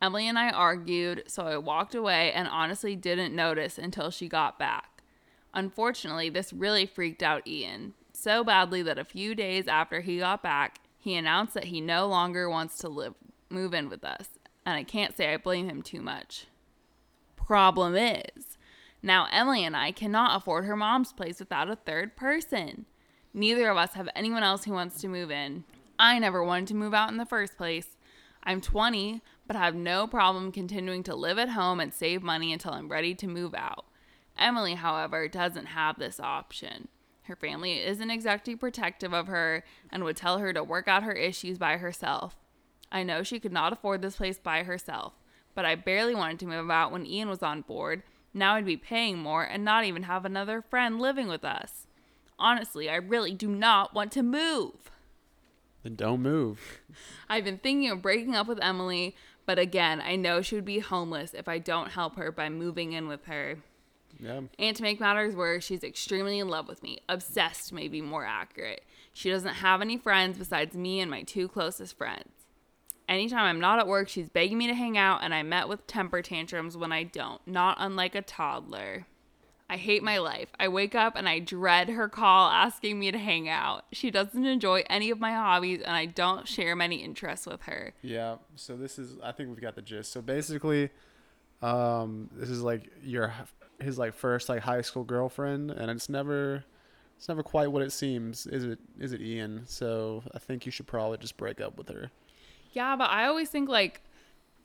Emily 0.00 0.28
and 0.28 0.38
I 0.38 0.50
argued, 0.50 1.24
so 1.26 1.46
I 1.46 1.58
walked 1.58 1.94
away 1.94 2.32
and 2.32 2.48
honestly 2.48 2.94
didn't 2.96 3.34
notice 3.34 3.78
until 3.78 4.10
she 4.10 4.28
got 4.28 4.58
back. 4.58 5.02
Unfortunately, 5.54 6.28
this 6.28 6.52
really 6.52 6.86
freaked 6.86 7.22
out 7.22 7.46
Ian 7.46 7.94
so 8.18 8.42
badly 8.44 8.82
that 8.82 8.98
a 8.98 9.04
few 9.04 9.34
days 9.34 9.68
after 9.68 10.00
he 10.00 10.18
got 10.18 10.42
back, 10.42 10.80
he 10.98 11.14
announced 11.14 11.54
that 11.54 11.64
he 11.64 11.80
no 11.80 12.06
longer 12.06 12.50
wants 12.50 12.78
to 12.78 12.88
live 12.88 13.14
move 13.50 13.72
in 13.72 13.88
with 13.88 14.04
us, 14.04 14.28
and 14.66 14.76
I 14.76 14.82
can't 14.82 15.16
say 15.16 15.32
I 15.32 15.38
blame 15.38 15.68
him 15.68 15.80
too 15.82 16.02
much. 16.02 16.46
Problem 17.36 17.96
is, 17.96 18.58
now 19.02 19.26
Emily 19.32 19.64
and 19.64 19.76
I 19.76 19.92
cannot 19.92 20.36
afford 20.36 20.64
her 20.66 20.76
mom's 20.76 21.12
place 21.12 21.38
without 21.38 21.70
a 21.70 21.76
third 21.76 22.16
person. 22.16 22.84
Neither 23.32 23.70
of 23.70 23.76
us 23.76 23.94
have 23.94 24.08
anyone 24.14 24.42
else 24.42 24.64
who 24.64 24.72
wants 24.72 25.00
to 25.00 25.08
move 25.08 25.30
in. 25.30 25.64
I 25.98 26.18
never 26.18 26.44
wanted 26.44 26.68
to 26.68 26.74
move 26.74 26.92
out 26.92 27.10
in 27.10 27.16
the 27.16 27.24
first 27.24 27.56
place. 27.56 27.96
I'm 28.42 28.60
20, 28.60 29.22
but 29.46 29.56
have 29.56 29.74
no 29.74 30.06
problem 30.06 30.52
continuing 30.52 31.02
to 31.04 31.14
live 31.14 31.38
at 31.38 31.50
home 31.50 31.80
and 31.80 31.94
save 31.94 32.22
money 32.22 32.52
until 32.52 32.72
I'm 32.72 32.88
ready 32.88 33.14
to 33.14 33.26
move 33.26 33.54
out. 33.54 33.86
Emily, 34.36 34.74
however, 34.74 35.26
doesn't 35.28 35.66
have 35.66 35.98
this 35.98 36.20
option. 36.20 36.88
Her 37.28 37.36
family 37.36 37.78
isn't 37.78 38.10
exactly 38.10 38.56
protective 38.56 39.12
of 39.12 39.26
her 39.26 39.62
and 39.90 40.02
would 40.02 40.16
tell 40.16 40.38
her 40.38 40.54
to 40.54 40.64
work 40.64 40.88
out 40.88 41.02
her 41.02 41.12
issues 41.12 41.58
by 41.58 41.76
herself. 41.76 42.36
I 42.90 43.02
know 43.02 43.22
she 43.22 43.38
could 43.38 43.52
not 43.52 43.70
afford 43.70 44.00
this 44.00 44.16
place 44.16 44.38
by 44.38 44.62
herself, 44.62 45.12
but 45.54 45.66
I 45.66 45.74
barely 45.74 46.14
wanted 46.14 46.38
to 46.38 46.46
move 46.46 46.70
out 46.70 46.90
when 46.90 47.04
Ian 47.04 47.28
was 47.28 47.42
on 47.42 47.60
board. 47.60 48.02
Now 48.32 48.54
I'd 48.54 48.64
be 48.64 48.78
paying 48.78 49.18
more 49.18 49.44
and 49.44 49.62
not 49.62 49.84
even 49.84 50.04
have 50.04 50.24
another 50.24 50.62
friend 50.62 50.98
living 50.98 51.28
with 51.28 51.44
us. 51.44 51.86
Honestly, 52.38 52.88
I 52.88 52.96
really 52.96 53.34
do 53.34 53.48
not 53.48 53.92
want 53.92 54.10
to 54.12 54.22
move. 54.22 54.90
Then 55.82 55.96
don't 55.96 56.22
move. 56.22 56.80
I've 57.28 57.44
been 57.44 57.58
thinking 57.58 57.90
of 57.90 58.00
breaking 58.00 58.36
up 58.36 58.46
with 58.46 58.62
Emily, 58.62 59.14
but 59.44 59.58
again, 59.58 60.00
I 60.00 60.16
know 60.16 60.40
she 60.40 60.54
would 60.54 60.64
be 60.64 60.78
homeless 60.78 61.34
if 61.34 61.46
I 61.46 61.58
don't 61.58 61.90
help 61.90 62.16
her 62.16 62.32
by 62.32 62.48
moving 62.48 62.94
in 62.94 63.06
with 63.06 63.26
her. 63.26 63.58
Yeah. 64.20 64.40
And 64.58 64.76
to 64.76 64.82
make 64.82 65.00
matters 65.00 65.34
worse, 65.34 65.64
she's 65.64 65.84
extremely 65.84 66.38
in 66.38 66.48
love 66.48 66.68
with 66.68 66.82
me. 66.82 66.98
Obsessed, 67.08 67.72
may 67.72 67.88
be 67.88 68.00
more 68.00 68.24
accurate. 68.24 68.82
She 69.12 69.30
doesn't 69.30 69.54
have 69.54 69.80
any 69.80 69.96
friends 69.96 70.38
besides 70.38 70.76
me 70.76 71.00
and 71.00 71.10
my 71.10 71.22
two 71.22 71.48
closest 71.48 71.96
friends. 71.96 72.30
Anytime 73.08 73.44
I'm 73.46 73.60
not 73.60 73.78
at 73.78 73.86
work, 73.86 74.08
she's 74.08 74.28
begging 74.28 74.58
me 74.58 74.66
to 74.66 74.74
hang 74.74 74.98
out, 74.98 75.20
and 75.22 75.34
I 75.34 75.42
met 75.42 75.68
with 75.68 75.86
temper 75.86 76.20
tantrums 76.20 76.76
when 76.76 76.92
I 76.92 77.04
don't, 77.04 77.40
not 77.46 77.78
unlike 77.80 78.14
a 78.14 78.20
toddler. 78.20 79.06
I 79.70 79.76
hate 79.76 80.02
my 80.02 80.18
life. 80.18 80.48
I 80.58 80.68
wake 80.68 80.94
up 80.94 81.14
and 81.14 81.28
I 81.28 81.40
dread 81.40 81.90
her 81.90 82.08
call 82.08 82.50
asking 82.50 82.98
me 82.98 83.10
to 83.10 83.18
hang 83.18 83.48
out. 83.50 83.84
She 83.92 84.10
doesn't 84.10 84.46
enjoy 84.46 84.82
any 84.88 85.10
of 85.10 85.20
my 85.20 85.32
hobbies, 85.32 85.82
and 85.82 85.94
I 85.94 86.06
don't 86.06 86.48
share 86.48 86.74
many 86.74 87.02
interests 87.02 87.46
with 87.46 87.62
her. 87.62 87.92
Yeah. 88.02 88.36
So 88.56 88.76
this 88.76 88.98
is 88.98 89.18
I 89.22 89.32
think 89.32 89.50
we've 89.50 89.60
got 89.60 89.74
the 89.74 89.82
gist. 89.82 90.10
So 90.10 90.22
basically, 90.22 90.88
um, 91.60 92.30
this 92.32 92.48
is 92.48 92.62
like 92.62 92.90
your 93.02 93.34
his 93.80 93.98
like 93.98 94.14
first 94.14 94.48
like 94.48 94.62
high 94.62 94.82
school 94.82 95.04
girlfriend, 95.04 95.70
and 95.70 95.90
it's 95.90 96.08
never 96.08 96.64
it's 97.16 97.28
never 97.28 97.42
quite 97.42 97.72
what 97.72 97.82
it 97.82 97.92
seems. 97.92 98.46
Is 98.46 98.64
it? 98.64 98.78
Is 98.98 99.12
it 99.12 99.20
Ian? 99.20 99.62
So 99.66 100.22
I 100.34 100.38
think 100.38 100.66
you 100.66 100.72
should 100.72 100.86
probably 100.86 101.18
just 101.18 101.36
break 101.36 101.60
up 101.60 101.76
with 101.76 101.88
her. 101.88 102.10
Yeah, 102.72 102.96
but 102.96 103.10
I 103.10 103.26
always 103.26 103.48
think 103.48 103.68
like 103.68 104.02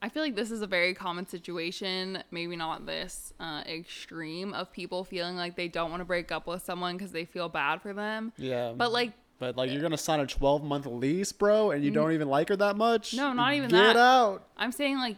I 0.04 0.10
feel 0.10 0.22
like 0.22 0.36
this 0.36 0.50
is 0.50 0.60
a 0.60 0.66
very 0.66 0.92
common 0.92 1.26
situation, 1.26 2.22
maybe 2.30 2.56
not 2.56 2.84
this 2.84 3.32
uh, 3.40 3.62
extreme 3.66 4.52
of 4.52 4.70
people 4.70 5.02
feeling 5.02 5.34
like 5.34 5.56
they 5.56 5.66
don't 5.66 5.90
want 5.90 6.02
to 6.02 6.04
break 6.04 6.30
up 6.30 6.46
with 6.46 6.62
someone 6.62 6.96
because 6.98 7.10
they 7.10 7.24
feel 7.24 7.48
bad 7.48 7.80
for 7.80 7.94
them. 7.94 8.30
Yeah. 8.36 8.72
But 8.76 8.92
like, 8.92 9.14
But 9.38 9.56
like 9.56 9.70
you're 9.70 9.80
gonna 9.80 9.96
sign 9.96 10.20
a 10.20 10.26
12 10.26 10.62
month 10.62 10.84
lease, 10.84 11.32
bro, 11.32 11.70
and 11.70 11.82
you 11.82 11.90
don't 11.90 12.12
even 12.12 12.28
like 12.28 12.50
her 12.50 12.56
that 12.56 12.76
much. 12.76 13.14
No, 13.14 13.32
not 13.32 13.54
even 13.54 13.70
Get 13.70 13.78
that. 13.78 13.86
Get 13.94 13.96
out. 13.96 14.46
I'm 14.58 14.72
saying 14.72 14.98
like, 14.98 15.16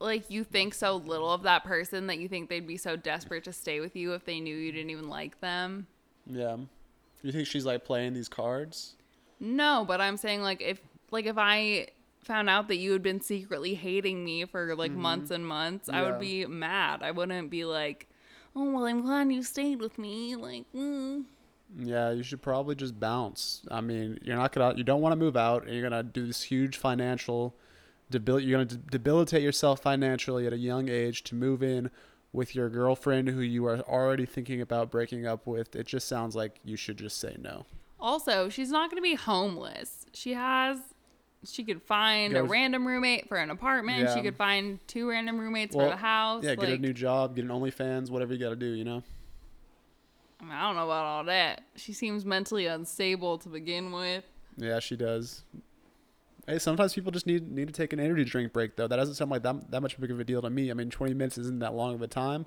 like 0.00 0.30
you 0.30 0.44
think 0.44 0.74
so 0.74 0.96
little 0.96 1.30
of 1.30 1.42
that 1.42 1.64
person 1.64 2.06
that 2.06 2.18
you 2.18 2.28
think 2.28 2.48
they'd 2.48 2.66
be 2.66 2.76
so 2.76 2.96
desperate 2.96 3.44
to 3.44 3.52
stay 3.52 3.80
with 3.80 3.96
you 3.96 4.12
if 4.14 4.24
they 4.24 4.40
knew 4.40 4.56
you 4.56 4.72
didn't 4.72 4.90
even 4.90 5.08
like 5.08 5.40
them. 5.40 5.86
Yeah. 6.26 6.56
You 7.22 7.32
think 7.32 7.46
she's 7.46 7.66
like 7.66 7.84
playing 7.84 8.14
these 8.14 8.28
cards? 8.28 8.94
No, 9.40 9.84
but 9.86 10.00
I'm 10.00 10.16
saying 10.16 10.42
like 10.42 10.60
if 10.60 10.80
like 11.10 11.26
if 11.26 11.36
I 11.38 11.88
found 12.22 12.50
out 12.50 12.68
that 12.68 12.76
you 12.76 12.92
had 12.92 13.02
been 13.02 13.20
secretly 13.20 13.74
hating 13.74 14.24
me 14.24 14.44
for 14.44 14.74
like 14.76 14.92
months 14.92 15.30
and 15.30 15.46
months, 15.46 15.88
I 15.88 16.02
would 16.02 16.20
be 16.20 16.46
mad. 16.46 17.02
I 17.02 17.10
wouldn't 17.10 17.50
be 17.50 17.64
like, 17.64 18.08
"Oh, 18.54 18.72
well, 18.72 18.86
I'm 18.86 19.02
glad 19.02 19.32
you 19.32 19.42
stayed 19.42 19.80
with 19.80 19.98
me." 19.98 20.36
Like, 20.36 20.64
mm. 20.74 21.24
Yeah, 21.78 22.10
you 22.12 22.22
should 22.22 22.42
probably 22.42 22.74
just 22.74 22.98
bounce. 22.98 23.62
I 23.70 23.80
mean, 23.80 24.18
you're 24.22 24.36
not 24.36 24.52
gonna, 24.52 24.76
you 24.76 24.84
don't 24.84 25.00
want 25.00 25.12
to 25.12 25.16
move 25.16 25.36
out, 25.36 25.64
and 25.64 25.74
you're 25.74 25.88
gonna 25.88 26.02
do 26.02 26.26
this 26.26 26.42
huge 26.42 26.76
financial, 26.76 27.54
debil- 28.10 28.40
you're 28.40 28.58
gonna 28.58 28.64
de- 28.64 28.90
debilitate 28.90 29.42
yourself 29.42 29.80
financially 29.80 30.46
at 30.46 30.52
a 30.52 30.58
young 30.58 30.88
age 30.88 31.24
to 31.24 31.34
move 31.34 31.62
in 31.62 31.90
with 32.32 32.54
your 32.54 32.68
girlfriend 32.68 33.28
who 33.28 33.40
you 33.40 33.66
are 33.66 33.80
already 33.80 34.26
thinking 34.26 34.60
about 34.60 34.90
breaking 34.90 35.26
up 35.26 35.46
with. 35.46 35.74
It 35.74 35.86
just 35.86 36.06
sounds 36.08 36.36
like 36.36 36.60
you 36.64 36.76
should 36.76 36.98
just 36.98 37.18
say 37.18 37.36
no. 37.38 37.66
also, 37.98 38.48
she's 38.48 38.70
not 38.70 38.90
going 38.90 38.98
to 38.98 39.02
be 39.02 39.14
homeless. 39.14 40.06
She 40.12 40.34
has 40.34 40.78
she 41.44 41.64
could 41.64 41.82
find 41.82 42.36
a 42.36 42.42
random 42.42 42.86
roommate 42.86 43.28
for 43.28 43.36
an 43.36 43.50
apartment. 43.50 44.00
Yeah. 44.00 44.14
She 44.14 44.22
could 44.22 44.36
find 44.36 44.80
two 44.88 45.08
random 45.08 45.38
roommates 45.38 45.74
Well, 45.74 45.86
for 45.86 45.90
the 45.90 45.96
house. 45.96 46.44
Yeah, 46.44 46.56
get 46.56 46.68
a 46.68 46.78
new 46.78 46.92
job, 46.92 47.36
get 47.36 47.44
an 47.44 47.50
OnlyFans, 47.50 48.10
whatever 48.10 48.32
you 48.32 48.40
got 48.40 48.50
to 48.50 48.56
do. 48.56 48.66
You 48.66 48.84
know. 48.84 49.02
I, 50.40 50.44
mean, 50.44 50.52
I 50.52 50.62
don't 50.62 50.76
know 50.76 50.84
about 50.84 51.04
all 51.04 51.24
that. 51.24 51.62
She 51.76 51.92
seems 51.92 52.24
mentally 52.24 52.66
unstable 52.66 53.38
to 53.38 53.48
begin 53.48 53.92
with. 53.92 54.24
Yeah, 54.56 54.80
she 54.80 54.96
does. 54.96 55.42
Hey, 56.48 56.58
sometimes 56.58 56.94
people 56.94 57.12
just 57.12 57.26
need 57.26 57.50
need 57.50 57.66
to 57.68 57.72
take 57.74 57.92
an 57.92 58.00
energy 58.00 58.24
drink 58.24 58.52
break 58.52 58.76
though. 58.76 58.88
That 58.88 58.96
doesn't 58.96 59.14
sound 59.16 59.30
like 59.30 59.42
that 59.42 59.70
that 59.70 59.82
much 59.82 60.00
big 60.00 60.10
of 60.10 60.18
a 60.18 60.24
deal 60.24 60.40
to 60.42 60.50
me. 60.50 60.70
I 60.70 60.74
mean, 60.74 60.90
20 60.90 61.14
minutes 61.14 61.36
isn't 61.38 61.58
that 61.60 61.74
long 61.74 61.94
of 61.94 62.02
a 62.02 62.06
time. 62.08 62.46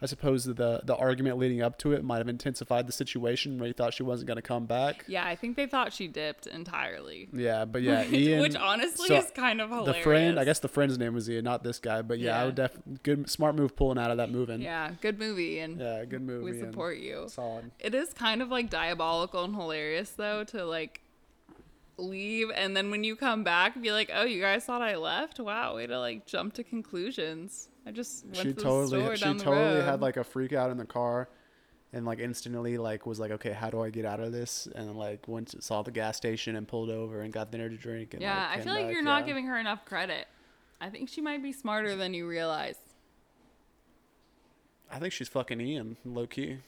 I 0.00 0.06
suppose 0.06 0.44
the 0.44 0.80
the 0.84 0.94
argument 0.96 1.38
leading 1.38 1.60
up 1.60 1.76
to 1.78 1.92
it 1.92 2.04
might 2.04 2.18
have 2.18 2.28
intensified 2.28 2.86
the 2.86 2.92
situation 2.92 3.58
where 3.58 3.66
he 3.66 3.72
thought 3.72 3.92
she 3.94 4.04
wasn't 4.04 4.28
going 4.28 4.36
to 4.36 4.42
come 4.42 4.64
back. 4.66 5.04
Yeah, 5.08 5.26
I 5.26 5.34
think 5.34 5.56
they 5.56 5.66
thought 5.66 5.92
she 5.92 6.06
dipped 6.06 6.46
entirely. 6.46 7.28
Yeah, 7.32 7.64
but 7.64 7.82
yeah, 7.82 8.02
Which- 8.08 8.12
Ian. 8.12 8.40
which 8.42 8.54
honestly 8.54 9.08
so 9.08 9.16
is 9.16 9.30
kind 9.32 9.60
of 9.60 9.70
hilarious. 9.70 9.96
the 9.96 10.02
friend. 10.04 10.38
I 10.38 10.44
guess 10.44 10.60
the 10.60 10.68
friend's 10.68 10.96
name 10.98 11.14
was 11.14 11.28
Ian, 11.28 11.42
not 11.44 11.64
this 11.64 11.80
guy. 11.80 12.02
But 12.02 12.20
yeah, 12.20 12.40
I 12.40 12.44
would 12.44 12.54
def 12.54 12.78
good 13.02 13.28
smart 13.28 13.56
move 13.56 13.74
pulling 13.74 13.98
out 13.98 14.12
of 14.12 14.18
that 14.18 14.30
moving. 14.30 14.60
Yeah, 14.62 14.92
good 15.00 15.18
movie, 15.18 15.58
and 15.58 15.80
Yeah, 15.80 16.04
good 16.04 16.22
movie. 16.22 16.44
we 16.44 16.60
support 16.60 16.98
you. 16.98 17.24
Solid. 17.28 17.72
It 17.80 17.92
is 17.92 18.12
kind 18.14 18.40
of 18.40 18.50
like 18.50 18.70
diabolical 18.70 19.42
and 19.42 19.54
hilarious 19.56 20.10
though 20.10 20.44
to 20.44 20.64
like 20.64 21.00
leave 21.98 22.50
and 22.54 22.76
then 22.76 22.90
when 22.90 23.04
you 23.04 23.16
come 23.16 23.42
back 23.44 23.80
be 23.80 23.90
like, 23.92 24.10
"Oh, 24.14 24.24
you 24.24 24.40
guys 24.40 24.64
thought 24.64 24.82
I 24.82 24.96
left? 24.96 25.40
Wow, 25.40 25.76
way 25.76 25.86
to 25.86 25.98
like 25.98 26.26
jump 26.26 26.54
to 26.54 26.64
conclusions." 26.64 27.68
I 27.86 27.90
just 27.90 28.24
went 28.24 28.36
she 28.36 28.42
to 28.44 28.52
the 28.52 28.62
totally 28.62 29.00
store 29.00 29.16
she 29.16 29.24
down 29.24 29.36
the 29.38 29.44
totally 29.44 29.76
road. 29.76 29.84
had 29.84 30.00
like 30.00 30.16
a 30.16 30.24
freak 30.24 30.52
out 30.52 30.70
in 30.70 30.76
the 30.76 30.84
car 30.84 31.28
and 31.92 32.04
like 32.04 32.18
instantly 32.18 32.76
like 32.76 33.06
was 33.06 33.18
like 33.18 33.30
okay 33.30 33.52
how 33.52 33.70
do 33.70 33.80
i 33.82 33.88
get 33.88 34.04
out 34.04 34.20
of 34.20 34.30
this 34.30 34.68
and 34.74 34.94
like 34.94 35.26
went 35.26 35.48
to, 35.48 35.62
saw 35.62 35.80
the 35.82 35.90
gas 35.90 36.18
station 36.18 36.54
and 36.56 36.68
pulled 36.68 36.90
over 36.90 37.22
and 37.22 37.32
got 37.32 37.50
the 37.50 37.56
energy 37.56 37.78
drink 37.78 38.12
and 38.12 38.20
Yeah, 38.20 38.36
like, 38.50 38.58
I 38.58 38.60
feel 38.62 38.74
like 38.74 38.84
back, 38.86 38.92
you're 38.92 39.02
not 39.02 39.22
yeah. 39.22 39.26
giving 39.28 39.46
her 39.46 39.56
enough 39.58 39.86
credit. 39.86 40.26
I 40.82 40.90
think 40.90 41.08
she 41.08 41.22
might 41.22 41.42
be 41.42 41.50
smarter 41.50 41.96
than 41.96 42.12
you 42.12 42.28
realize. 42.28 42.76
I 44.90 44.98
think 44.98 45.12
she's 45.14 45.28
fucking 45.28 45.60
Ian, 45.60 45.96
low 46.04 46.26
key. 46.26 46.58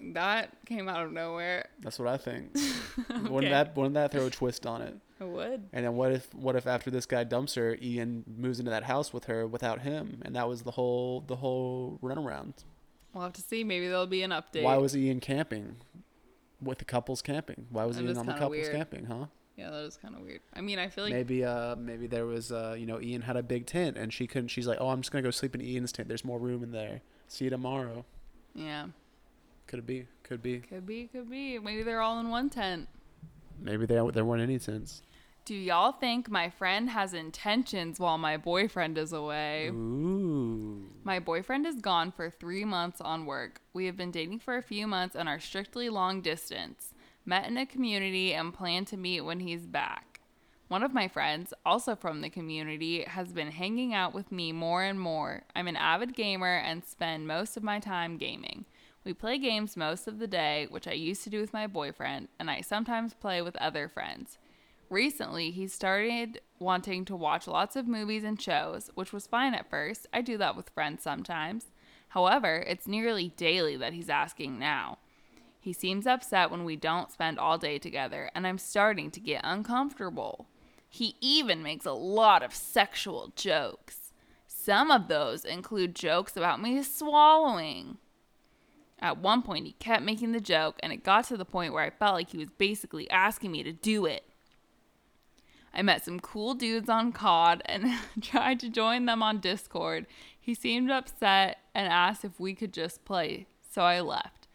That 0.00 0.50
came 0.66 0.88
out 0.88 1.04
of 1.04 1.12
nowhere. 1.12 1.68
That's 1.80 1.98
what 1.98 2.08
I 2.08 2.16
think. 2.16 2.50
Okay. 3.10 3.28
Wouldn't 3.30 3.52
that 3.52 3.76
wouldn't 3.76 3.94
that 3.94 4.10
throw 4.12 4.26
a 4.26 4.30
twist 4.30 4.66
on 4.66 4.82
it? 4.82 4.94
It 5.20 5.26
would. 5.28 5.68
And 5.72 5.84
then 5.86 5.94
what 5.94 6.12
if 6.12 6.34
what 6.34 6.56
if 6.56 6.66
after 6.66 6.90
this 6.90 7.06
guy 7.06 7.22
dumps 7.24 7.54
her, 7.54 7.76
Ian 7.80 8.24
moves 8.36 8.58
into 8.58 8.70
that 8.72 8.84
house 8.84 9.12
with 9.12 9.24
her 9.26 9.46
without 9.46 9.80
him, 9.82 10.20
and 10.24 10.34
that 10.34 10.48
was 10.48 10.62
the 10.62 10.72
whole 10.72 11.20
the 11.26 11.36
whole 11.36 11.98
runaround. 12.02 12.54
We'll 13.14 13.22
have 13.22 13.32
to 13.34 13.40
see. 13.40 13.62
Maybe 13.64 13.86
there'll 13.88 14.06
be 14.08 14.22
an 14.24 14.30
update. 14.32 14.62
Why 14.64 14.76
was 14.78 14.96
Ian 14.96 15.20
camping 15.20 15.76
with 16.60 16.78
the 16.78 16.84
couples 16.84 17.22
camping? 17.22 17.66
Why 17.70 17.84
was 17.84 17.96
That 17.96 18.04
Ian 18.04 18.18
on 18.18 18.26
the 18.26 18.32
couples 18.32 18.50
weird. 18.50 18.72
camping? 18.74 19.06
Huh? 19.06 19.26
yeah, 19.56 19.70
that 19.70 19.84
is 19.84 19.96
kind 19.96 20.14
of 20.16 20.20
weird. 20.22 20.40
I 20.54 20.60
mean, 20.60 20.78
I 20.80 20.88
feel 20.88 21.04
like 21.04 21.12
maybe 21.12 21.44
uh 21.44 21.76
maybe 21.76 22.08
there 22.08 22.26
was 22.26 22.50
uh 22.52 22.74
you 22.76 22.86
know 22.86 23.00
Ian 23.00 23.22
had 23.22 23.36
a 23.36 23.42
big 23.44 23.66
tent 23.66 23.96
and 23.96 24.12
she 24.12 24.26
couldn't. 24.26 24.48
She's 24.48 24.66
like, 24.66 24.78
oh, 24.80 24.88
I'm 24.88 25.00
just 25.02 25.12
gonna 25.12 25.22
go 25.22 25.30
sleep 25.30 25.54
in 25.54 25.60
Ian's 25.62 25.92
tent. 25.92 26.08
There's 26.08 26.24
more 26.24 26.38
room 26.40 26.62
in 26.64 26.72
there. 26.72 27.00
See 27.28 27.44
you 27.44 27.50
tomorrow. 27.50 28.04
yeah, 28.54 28.86
Could 29.68 29.80
it 29.80 29.86
be? 29.86 30.06
Could 30.22 30.42
be. 30.42 30.60
could 30.60 30.86
be, 30.86 31.06
could 31.06 31.30
be. 31.30 31.58
Maybe 31.58 31.82
they're 31.82 32.00
all 32.00 32.18
in 32.20 32.30
one 32.30 32.48
tent. 32.48 32.88
Maybe 33.60 33.86
there 33.86 34.10
there 34.10 34.24
weren't 34.24 34.42
any 34.42 34.58
tents. 34.58 35.02
Do 35.44 35.54
y'all 35.54 35.92
think 35.92 36.30
my 36.30 36.50
friend 36.50 36.90
has 36.90 37.14
intentions 37.14 38.00
while 38.00 38.18
my 38.18 38.36
boyfriend 38.36 38.98
is 38.98 39.12
away? 39.12 39.68
Ooh. 39.68 40.90
My 41.04 41.18
boyfriend 41.18 41.66
is 41.66 41.76
gone 41.76 42.12
for 42.12 42.30
three 42.30 42.64
months 42.64 43.00
on 43.00 43.26
work. 43.26 43.60
We 43.72 43.86
have 43.86 43.96
been 43.96 44.10
dating 44.10 44.40
for 44.40 44.56
a 44.56 44.62
few 44.62 44.86
months 44.86 45.14
and 45.14 45.28
are 45.28 45.40
strictly 45.40 45.88
long 45.88 46.20
distance. 46.22 46.94
Met 47.24 47.46
in 47.46 47.56
a 47.56 47.66
community 47.66 48.34
and 48.34 48.52
plan 48.54 48.84
to 48.86 48.96
meet 48.96 49.22
when 49.22 49.40
he's 49.40 49.66
back. 49.66 50.20
One 50.68 50.82
of 50.82 50.92
my 50.92 51.08
friends, 51.08 51.54
also 51.64 51.96
from 51.96 52.20
the 52.20 52.28
community, 52.28 53.04
has 53.04 53.32
been 53.32 53.50
hanging 53.50 53.94
out 53.94 54.12
with 54.12 54.30
me 54.30 54.52
more 54.52 54.82
and 54.82 55.00
more. 55.00 55.44
I'm 55.56 55.66
an 55.66 55.76
avid 55.76 56.14
gamer 56.14 56.56
and 56.56 56.84
spend 56.84 57.26
most 57.26 57.56
of 57.56 57.62
my 57.62 57.80
time 57.80 58.18
gaming. 58.18 58.66
We 59.08 59.14
play 59.14 59.38
games 59.38 59.74
most 59.74 60.06
of 60.06 60.18
the 60.18 60.26
day, 60.26 60.66
which 60.68 60.86
I 60.86 60.92
used 60.92 61.24
to 61.24 61.30
do 61.30 61.40
with 61.40 61.54
my 61.54 61.66
boyfriend, 61.66 62.28
and 62.38 62.50
I 62.50 62.60
sometimes 62.60 63.14
play 63.14 63.40
with 63.40 63.56
other 63.56 63.88
friends. 63.88 64.36
Recently, 64.90 65.50
he 65.50 65.66
started 65.66 66.42
wanting 66.58 67.06
to 67.06 67.16
watch 67.16 67.46
lots 67.46 67.74
of 67.74 67.88
movies 67.88 68.22
and 68.22 68.38
shows, 68.38 68.90
which 68.96 69.10
was 69.10 69.26
fine 69.26 69.54
at 69.54 69.70
first. 69.70 70.06
I 70.12 70.20
do 70.20 70.36
that 70.36 70.56
with 70.56 70.68
friends 70.68 71.02
sometimes. 71.02 71.68
However, 72.08 72.56
it's 72.66 72.86
nearly 72.86 73.28
daily 73.38 73.78
that 73.78 73.94
he's 73.94 74.10
asking 74.10 74.58
now. 74.58 74.98
He 75.58 75.72
seems 75.72 76.06
upset 76.06 76.50
when 76.50 76.66
we 76.66 76.76
don't 76.76 77.10
spend 77.10 77.38
all 77.38 77.56
day 77.56 77.78
together, 77.78 78.30
and 78.34 78.46
I'm 78.46 78.58
starting 78.58 79.10
to 79.12 79.20
get 79.20 79.40
uncomfortable. 79.42 80.48
He 80.86 81.16
even 81.22 81.62
makes 81.62 81.86
a 81.86 81.92
lot 81.92 82.42
of 82.42 82.54
sexual 82.54 83.32
jokes. 83.36 84.12
Some 84.46 84.90
of 84.90 85.08
those 85.08 85.46
include 85.46 85.96
jokes 85.96 86.36
about 86.36 86.60
me 86.60 86.82
swallowing. 86.82 87.96
At 89.00 89.18
one 89.18 89.42
point, 89.42 89.66
he 89.66 89.72
kept 89.72 90.02
making 90.02 90.32
the 90.32 90.40
joke, 90.40 90.76
and 90.80 90.92
it 90.92 91.04
got 91.04 91.24
to 91.26 91.36
the 91.36 91.44
point 91.44 91.72
where 91.72 91.84
I 91.84 91.90
felt 91.90 92.14
like 92.14 92.30
he 92.30 92.38
was 92.38 92.50
basically 92.50 93.08
asking 93.10 93.52
me 93.52 93.62
to 93.62 93.72
do 93.72 94.06
it. 94.06 94.24
I 95.72 95.82
met 95.82 96.04
some 96.04 96.18
cool 96.18 96.54
dudes 96.54 96.88
on 96.88 97.12
COD 97.12 97.62
and 97.66 97.92
tried 98.20 98.58
to 98.60 98.68
join 98.68 99.06
them 99.06 99.22
on 99.22 99.38
Discord. 99.38 100.06
He 100.40 100.54
seemed 100.54 100.90
upset 100.90 101.58
and 101.74 101.86
asked 101.86 102.24
if 102.24 102.40
we 102.40 102.54
could 102.54 102.72
just 102.72 103.04
play, 103.04 103.46
so 103.70 103.82
I 103.82 104.00
left. 104.00 104.48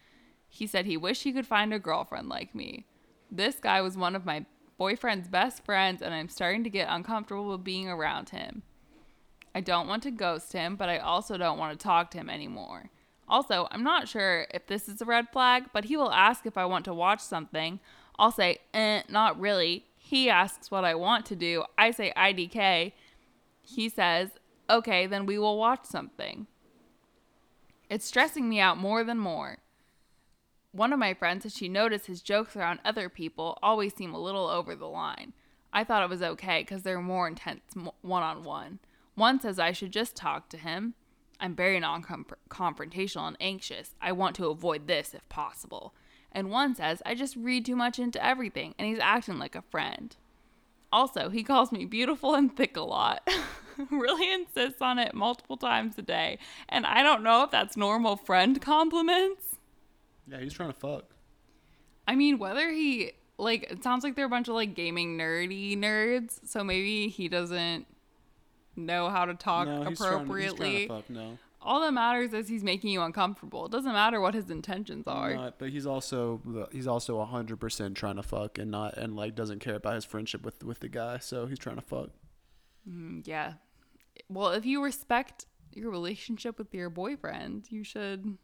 He 0.48 0.66
said 0.66 0.86
he 0.86 0.96
wished 0.96 1.22
he 1.22 1.32
could 1.32 1.46
find 1.46 1.72
a 1.72 1.78
girlfriend 1.78 2.28
like 2.28 2.54
me. 2.54 2.84
This 3.30 3.58
guy 3.58 3.80
was 3.80 3.96
one 3.96 4.14
of 4.14 4.26
my 4.26 4.44
boyfriend's 4.76 5.28
best 5.28 5.64
friends, 5.64 6.02
and 6.02 6.12
I'm 6.12 6.28
starting 6.28 6.64
to 6.64 6.70
get 6.70 6.88
uncomfortable 6.90 7.48
with 7.48 7.64
being 7.64 7.88
around 7.88 8.30
him. 8.30 8.62
I 9.54 9.60
don't 9.60 9.88
want 9.88 10.02
to 10.02 10.10
ghost 10.10 10.52
him, 10.52 10.76
but 10.76 10.88
I 10.88 10.98
also 10.98 11.38
don't 11.38 11.58
want 11.58 11.78
to 11.78 11.82
talk 11.82 12.10
to 12.10 12.18
him 12.18 12.28
anymore. 12.28 12.90
Also, 13.34 13.66
I'm 13.72 13.82
not 13.82 14.06
sure 14.06 14.46
if 14.54 14.68
this 14.68 14.88
is 14.88 15.02
a 15.02 15.04
red 15.04 15.28
flag, 15.32 15.64
but 15.72 15.86
he 15.86 15.96
will 15.96 16.12
ask 16.12 16.46
if 16.46 16.56
I 16.56 16.66
want 16.66 16.84
to 16.84 16.94
watch 16.94 17.18
something. 17.18 17.80
I'll 18.16 18.30
say, 18.30 18.58
eh, 18.72 19.02
not 19.08 19.40
really. 19.40 19.86
He 19.96 20.30
asks 20.30 20.70
what 20.70 20.84
I 20.84 20.94
want 20.94 21.26
to 21.26 21.34
do. 21.34 21.64
I 21.76 21.90
say 21.90 22.12
IDK. 22.16 22.92
He 23.60 23.88
says, 23.88 24.30
okay, 24.70 25.08
then 25.08 25.26
we 25.26 25.36
will 25.36 25.58
watch 25.58 25.84
something. 25.84 26.46
It's 27.90 28.06
stressing 28.06 28.48
me 28.48 28.60
out 28.60 28.78
more 28.78 29.02
than 29.02 29.18
more. 29.18 29.58
One 30.70 30.92
of 30.92 31.00
my 31.00 31.12
friends 31.12 31.42
said 31.42 31.50
she 31.54 31.68
noticed 31.68 32.06
his 32.06 32.22
jokes 32.22 32.54
around 32.54 32.78
other 32.84 33.08
people 33.08 33.58
always 33.64 33.96
seem 33.96 34.14
a 34.14 34.22
little 34.22 34.46
over 34.46 34.76
the 34.76 34.86
line. 34.86 35.32
I 35.72 35.82
thought 35.82 36.04
it 36.04 36.08
was 36.08 36.22
okay 36.22 36.60
because 36.60 36.84
they're 36.84 37.00
more 37.00 37.26
intense 37.26 37.62
one 38.00 38.22
on 38.22 38.44
one. 38.44 38.78
One 39.16 39.40
says 39.40 39.58
I 39.58 39.72
should 39.72 39.90
just 39.90 40.14
talk 40.14 40.48
to 40.50 40.56
him. 40.56 40.94
I'm 41.44 41.54
very 41.54 41.78
non 41.78 42.02
confrontational 42.48 43.28
and 43.28 43.36
anxious. 43.38 43.90
I 44.00 44.12
want 44.12 44.34
to 44.36 44.46
avoid 44.46 44.86
this 44.86 45.12
if 45.12 45.28
possible. 45.28 45.94
And 46.32 46.50
one 46.50 46.74
says 46.74 47.02
I 47.04 47.14
just 47.14 47.36
read 47.36 47.66
too 47.66 47.76
much 47.76 47.98
into 47.98 48.24
everything 48.24 48.74
and 48.78 48.88
he's 48.88 48.98
acting 48.98 49.38
like 49.38 49.54
a 49.54 49.60
friend. 49.60 50.16
Also, 50.90 51.28
he 51.28 51.42
calls 51.42 51.70
me 51.70 51.84
beautiful 51.84 52.34
and 52.34 52.56
thick 52.56 52.78
a 52.78 52.80
lot. 52.80 53.28
really 53.90 54.32
insists 54.32 54.80
on 54.80 54.98
it 54.98 55.12
multiple 55.12 55.58
times 55.58 55.98
a 55.98 56.02
day. 56.02 56.38
And 56.70 56.86
I 56.86 57.02
don't 57.02 57.22
know 57.22 57.42
if 57.42 57.50
that's 57.50 57.76
normal 57.76 58.16
friend 58.16 58.62
compliments. 58.62 59.44
Yeah, 60.26 60.40
he's 60.40 60.54
trying 60.54 60.72
to 60.72 60.78
fuck. 60.78 61.14
I 62.08 62.14
mean, 62.14 62.38
whether 62.38 62.70
he 62.70 63.12
like 63.36 63.70
it 63.70 63.84
sounds 63.84 64.02
like 64.02 64.16
they're 64.16 64.24
a 64.24 64.30
bunch 64.30 64.48
of 64.48 64.54
like 64.54 64.74
gaming 64.74 65.18
nerdy 65.18 65.76
nerds, 65.76 66.38
so 66.46 66.64
maybe 66.64 67.08
he 67.08 67.28
doesn't 67.28 67.86
know 68.76 69.08
how 69.08 69.24
to 69.24 69.34
talk 69.34 69.66
no, 69.66 69.84
he's 69.84 69.98
trying, 69.98 70.14
appropriately. 70.14 70.70
he's 70.70 70.86
trying 70.86 71.02
to 71.02 71.06
fuck. 71.06 71.10
No. 71.10 71.38
All 71.60 71.80
that 71.80 71.92
matters 71.92 72.34
is 72.34 72.46
he's 72.46 72.62
making 72.62 72.90
you 72.90 73.00
uncomfortable. 73.00 73.66
It 73.66 73.72
doesn't 73.72 73.92
matter 73.92 74.20
what 74.20 74.34
his 74.34 74.50
intentions 74.50 75.06
are. 75.06 75.34
Not, 75.34 75.58
but 75.58 75.70
he's 75.70 75.86
also 75.86 76.68
he's 76.70 76.86
also 76.86 77.22
hundred 77.24 77.58
percent 77.58 77.96
trying 77.96 78.16
to 78.16 78.22
fuck 78.22 78.58
and 78.58 78.70
not 78.70 78.98
and 78.98 79.16
like 79.16 79.34
doesn't 79.34 79.60
care 79.60 79.76
about 79.76 79.94
his 79.94 80.04
friendship 80.04 80.44
with 80.44 80.62
with 80.62 80.80
the 80.80 80.88
guy. 80.88 81.18
So 81.18 81.46
he's 81.46 81.58
trying 81.58 81.76
to 81.76 81.82
fuck. 81.82 82.10
Mm, 82.88 83.26
yeah. 83.26 83.54
Well, 84.28 84.50
if 84.50 84.66
you 84.66 84.82
respect 84.82 85.46
your 85.72 85.90
relationship 85.90 86.58
with 86.58 86.72
your 86.74 86.90
boyfriend, 86.90 87.66
you 87.70 87.82
should 87.82 88.36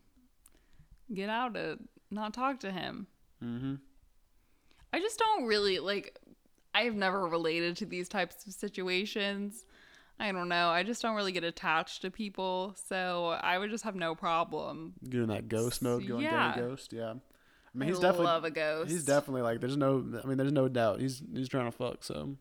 get 1.13 1.29
out 1.29 1.57
of 1.57 1.79
not 2.11 2.35
talk 2.35 2.61
to 2.61 2.71
him. 2.71 3.07
Mm-hmm. 3.45 3.75
I 4.93 4.99
just 4.99 5.19
don't 5.19 5.45
really 5.45 5.79
like. 5.79 6.19
I've 6.75 6.95
never 6.95 7.29
related 7.29 7.77
to 7.79 7.87
these 7.87 8.09
types 8.09 8.47
of 8.47 8.53
situations. 8.53 9.65
I 10.21 10.33
don't 10.33 10.51
know. 10.51 10.69
I 10.69 10.83
just 10.83 11.01
don't 11.01 11.17
really 11.17 11.33
get 11.33 11.45
attached 11.45 12.03
to 12.03 12.11
people, 12.11 12.77
so 12.89 13.39
I 13.41 13.57
would 13.57 13.71
just 13.71 13.85
have 13.85 13.95
no 13.97 14.15
problem. 14.15 14.93
Doing 15.09 15.29
that 15.29 15.49
ghost 15.49 15.81
mode, 15.81 16.07
going 16.07 16.23
Yeah. 16.23 16.55
yeah. 16.55 16.63
ghost. 16.63 16.93
Yeah. 16.93 17.11
I 17.13 17.79
mean, 17.79 17.85
I 17.85 17.87
he's 17.87 17.99
definitely 18.01 18.27
love 18.27 18.45
a 18.45 18.51
ghost. 18.51 18.91
he's 18.91 19.05
definitely 19.07 19.43
like. 19.43 19.61
There's 19.61 19.79
no. 19.79 20.05
I 20.23 20.27
mean, 20.27 20.37
there's 20.37 20.53
no 20.53 20.69
doubt. 20.69 21.01
He's 21.01 21.23
he's 21.33 21.49
trying 21.49 21.71
to 21.71 21.77
fuck. 21.77 22.05
So 22.05 22.37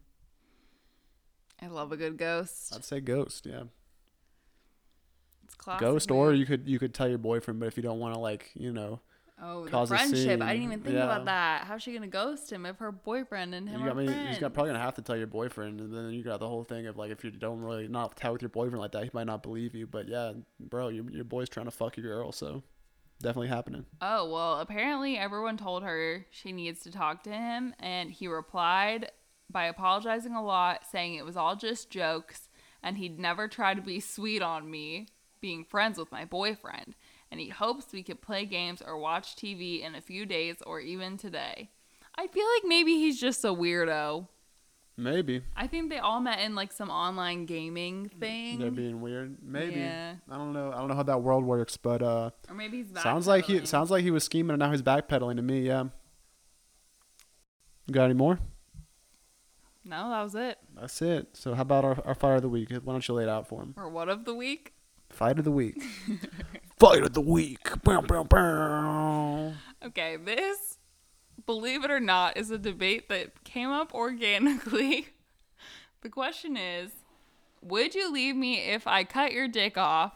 I 1.62 1.68
love 1.68 1.94
a 1.94 1.98
good 1.98 2.18
ghost. 2.18 2.74
I'd 2.76 2.84
say 2.84 3.00
ghost. 3.00 3.46
Yeah. 3.46 3.64
It's 5.46 5.56
classic. 5.56 5.80
ghost, 5.80 6.10
man. 6.10 6.20
or 6.20 6.34
you 6.34 6.46
could 6.46 6.68
you 6.68 6.80
could 6.80 6.94
tell 6.94 7.08
your 7.08 7.18
boyfriend, 7.18 7.62
but 7.62 7.68
if 7.68 7.78
you 7.78 7.84
don't 7.84 8.00
want 8.00 8.14
to 8.14 8.20
like 8.20 8.52
you 8.56 8.74
know, 8.74 9.00
oh 9.42 9.66
the 9.66 9.86
friendship. 9.88 10.42
I 10.42 10.54
didn't 10.54 10.64
even 10.64 10.82
think 10.82 10.96
Yeah. 10.96 11.06
about 11.06 11.26
that. 11.26 11.64
How's 11.66 11.82
she 11.82 11.94
gonna 11.94 12.08
ghost 12.08 12.52
him 12.52 12.66
if 12.66 12.78
her 12.80 12.92
boyfriend 12.92 13.54
and 13.56 13.68
him 13.70 13.82
you 13.82 13.88
are 13.88 13.92
I 13.92 13.94
mean, 13.94 14.08
friends? 14.08 14.28
he's 14.30 14.40
got 14.40 14.54
probably 14.54 14.72
gonna 14.72 14.84
have 14.84 14.96
to 14.96 15.02
tell 15.02 15.16
your 15.18 15.28
boyfriend, 15.28 15.80
and 15.80 15.94
then 15.94 16.12
you 16.12 16.24
got 16.24 16.40
the 16.40 16.48
whole 16.48 16.64
thing 16.64 16.88
of 16.88 16.98
like 16.98 17.12
if 17.12 17.24
you 17.24 17.32
don't 17.32 17.62
really 17.62 17.88
not 17.88 18.16
tell 18.16 18.34
with 18.34 18.42
your 18.42 18.50
boyfriend 18.50 18.80
like 18.80 18.92
that, 18.94 19.04
he 19.04 19.10
might 19.14 19.28
not 19.28 19.44
believe 19.44 19.76
you. 19.76 19.88
But 19.88 20.08
yeah, 20.08 20.34
bro, 20.60 20.90
your 20.90 21.10
your 21.10 21.24
boy's 21.24 21.50
trying 21.50 21.66
to 21.68 21.72
fuck 21.72 21.98
your 21.98 22.06
girl, 22.06 22.32
so 22.32 22.64
definitely 23.22 23.48
happening. 23.50 23.86
Oh, 24.02 24.30
well, 24.32 24.60
apparently 24.60 25.18
everyone 25.18 25.58
told 25.58 25.84
her 25.84 26.26
she 26.32 26.52
needs 26.52 26.82
to 26.82 26.92
talk 26.92 27.24
to 27.24 27.32
him, 27.32 27.74
and 27.80 28.12
he 28.12 28.28
replied 28.28 29.12
by 29.50 29.66
apologizing 29.66 30.36
a 30.36 30.44
lot, 30.44 30.86
saying 30.90 31.16
it 31.16 31.26
was 31.26 31.36
all 31.36 31.56
just 31.56 31.90
jokes, 31.90 32.50
and 32.84 32.98
he'd 32.98 33.20
never 33.20 33.48
try 33.48 33.74
to 33.74 33.82
be 33.82 34.00
sweet 34.00 34.42
on 34.42 34.70
me, 34.70 35.08
being 35.42 35.66
friends 35.66 35.98
with 35.98 36.12
my 36.12 36.24
boyfriend, 36.24 36.94
and 37.32 37.40
he 37.40 37.50
hopes 37.50 37.86
we 37.94 38.04
could 38.04 38.22
play 38.22 38.46
games 38.46 38.82
or 38.86 38.98
watch 38.98 39.36
TV 39.36 39.82
in 39.84 39.96
a 39.96 40.02
few 40.02 40.26
days 40.26 40.58
or 40.66 40.80
even 40.80 41.18
today. 41.18 41.70
I 42.16 42.28
feel 42.28 42.46
like 42.56 42.64
maybe 42.68 42.94
he's 42.94 43.20
just 43.20 43.44
a 43.46 43.50
weirdo. 43.50 44.28
Maybe 44.98 45.44
I 45.56 45.66
think 45.68 45.90
they 45.90 45.98
all 46.00 46.20
met 46.20 46.40
in 46.42 46.56
like 46.56 46.74
some 46.74 46.90
online 46.90 47.46
gaming 47.46 48.10
thing. 48.20 48.60
they're 48.60 48.70
being 48.70 49.00
weird. 49.00 49.38
Maybe 49.42 49.76
Yeah. 49.80 50.16
I 50.30 50.38
don't 50.38 50.52
know. 50.52 50.74
I 50.74 50.78
don't 50.80 50.90
know 50.90 50.96
how 50.96 51.04
that 51.04 51.22
world 51.22 51.46
works, 51.46 51.78
but 51.78 52.02
uh, 52.04 52.32
or 52.50 52.56
maybe 52.56 52.84
he's 52.84 53.02
sounds 53.02 53.26
like 53.26 53.46
he 53.46 53.66
sounds 53.66 53.90
like 53.92 54.04
he 54.04 54.12
was 54.12 54.26
scheming, 54.26 54.52
and 54.52 54.60
now 54.60 54.72
he's 54.72 54.82
backpedaling 54.82 55.38
to 55.38 55.42
me. 55.42 55.62
Yeah. 55.62 55.86
Got 57.90 58.06
any 58.06 58.14
more? 58.14 58.40
No, 59.86 60.10
that 60.10 60.22
was 60.22 60.36
it. 60.36 60.58
That's 60.76 61.02
it. 61.02 61.30
So 61.34 61.56
how 61.56 61.62
about 61.62 61.86
our, 61.86 61.98
our 62.06 62.14
fight 62.14 62.36
of 62.36 62.42
the 62.42 62.50
week? 62.50 62.70
Why 62.70 62.94
don't 62.94 63.08
you 63.08 63.14
lay 63.16 63.24
it 63.24 63.30
out 63.30 63.48
for 63.48 63.62
him? 63.62 63.74
Or 63.78 63.90
what 63.90 64.10
of 64.10 64.26
the 64.26 64.36
week? 64.36 64.74
Fight 65.10 65.40
of 65.40 65.46
the 65.46 65.52
week. 65.52 65.82
fight 66.80 67.04
of 67.04 67.14
the 67.14 67.22
week. 67.22 67.84
Bow, 67.84 68.02
bow, 68.02 68.24
bow. 68.24 69.54
Okay, 69.86 70.16
this, 70.16 70.78
believe 71.46 71.84
it 71.84 71.92
or 71.92 72.00
not, 72.00 72.38
is 72.38 72.50
a 72.52 72.58
debate 72.58 73.10
that 73.10 73.44
came 73.44 73.70
up 73.70 73.94
organically. 73.94 75.08
The 76.02 76.08
question 76.08 76.56
is 76.56 76.92
Would 77.62 77.94
you 77.94 78.10
leave 78.10 78.34
me 78.34 78.60
if 78.60 78.88
I 78.88 79.04
cut 79.04 79.34
your 79.34 79.50
dick 79.50 79.78
off, 79.78 80.14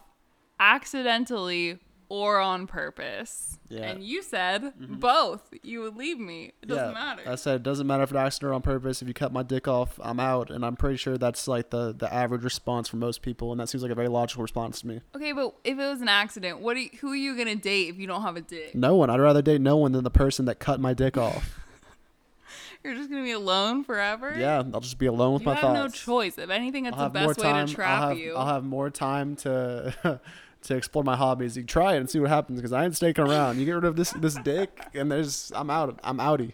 accidentally 0.58 1.78
or 2.14 2.38
on 2.38 2.66
purpose. 2.68 3.58
Yeah. 3.68 3.80
Mm-hmm. 3.80 3.88
And 3.90 4.04
you 4.04 4.22
said 4.22 4.72
both. 4.78 5.52
You 5.62 5.80
would 5.80 5.96
leave 5.96 6.18
me. 6.18 6.52
It 6.62 6.68
doesn't 6.68 6.88
yeah, 6.88 6.92
matter. 6.92 7.22
I 7.26 7.34
said 7.34 7.56
it 7.56 7.62
doesn't 7.64 7.86
matter 7.86 8.04
if 8.04 8.10
it's 8.10 8.16
accident 8.16 8.50
or 8.50 8.54
on 8.54 8.62
purpose. 8.62 9.02
If 9.02 9.08
you 9.08 9.14
cut 9.14 9.32
my 9.32 9.42
dick 9.42 9.66
off, 9.66 9.98
I'm 10.00 10.20
out, 10.20 10.50
and 10.50 10.64
I'm 10.64 10.76
pretty 10.76 10.96
sure 10.96 11.18
that's 11.18 11.48
like 11.48 11.70
the 11.70 11.92
the 11.92 12.12
average 12.12 12.44
response 12.44 12.88
for 12.88 12.96
most 12.96 13.20
people, 13.22 13.50
and 13.50 13.60
that 13.60 13.68
seems 13.68 13.82
like 13.82 13.90
a 13.90 13.96
very 13.96 14.08
logical 14.08 14.42
response 14.42 14.80
to 14.82 14.86
me. 14.86 15.00
okay, 15.16 15.32
but 15.32 15.54
if 15.64 15.78
it 15.78 15.88
was 15.88 16.00
an 16.00 16.08
accident, 16.08 16.60
what? 16.60 16.76
Are 16.76 16.80
you, 16.80 16.90
who 17.00 17.10
are 17.10 17.16
you 17.16 17.36
gonna 17.36 17.56
date 17.56 17.88
if 17.88 17.98
you 17.98 18.06
don't 18.06 18.22
have 18.22 18.36
a 18.36 18.40
dick? 18.42 18.74
No 18.74 18.94
one. 18.94 19.10
I'd 19.10 19.20
rather 19.20 19.42
date 19.42 19.60
no 19.60 19.76
one 19.76 19.90
than 19.92 20.04
the 20.04 20.10
person 20.10 20.44
that 20.44 20.60
cut 20.60 20.78
my 20.80 20.94
dick 20.94 21.16
off. 21.16 21.58
You're 22.84 22.94
just 22.94 23.08
gonna 23.08 23.22
be 23.24 23.30
alone 23.32 23.82
forever. 23.82 24.36
yeah, 24.38 24.62
I'll 24.72 24.80
just 24.80 24.98
be 24.98 25.06
alone 25.06 25.32
with 25.32 25.42
You 25.42 25.46
my 25.46 25.54
have 25.54 25.62
thoughts. 25.62 25.74
no 25.74 25.88
choice. 25.88 26.36
If 26.36 26.50
anything, 26.50 26.84
it's 26.84 26.94
I'll 26.96 27.08
the 27.08 27.18
have 27.18 27.28
best 27.28 27.38
way 27.40 27.50
time. 27.50 27.66
to 27.66 27.74
trap 27.74 28.00
I'll 28.02 28.08
have, 28.10 28.18
you. 28.18 28.34
I'll 28.34 28.46
have 28.46 28.62
more 28.64 28.90
time 28.90 29.36
to 29.36 30.20
to 30.64 30.76
explore 30.76 31.04
my 31.04 31.16
hobbies. 31.16 31.56
You 31.56 31.62
try 31.62 31.94
it 31.94 31.98
and 31.98 32.10
see 32.10 32.18
what 32.18 32.30
happens 32.30 32.58
because 32.58 32.72
I 32.72 32.84
ain't 32.84 32.96
sticking 32.96 33.24
around. 33.24 33.58
You 33.58 33.66
get 33.66 33.72
rid 33.72 33.84
of 33.84 33.96
this 33.96 34.10
this 34.12 34.34
dick, 34.36 34.80
and 34.94 35.10
there's 35.10 35.52
I'm 35.54 35.70
out. 35.70 35.98
I'm 36.02 36.18
outie. 36.18 36.52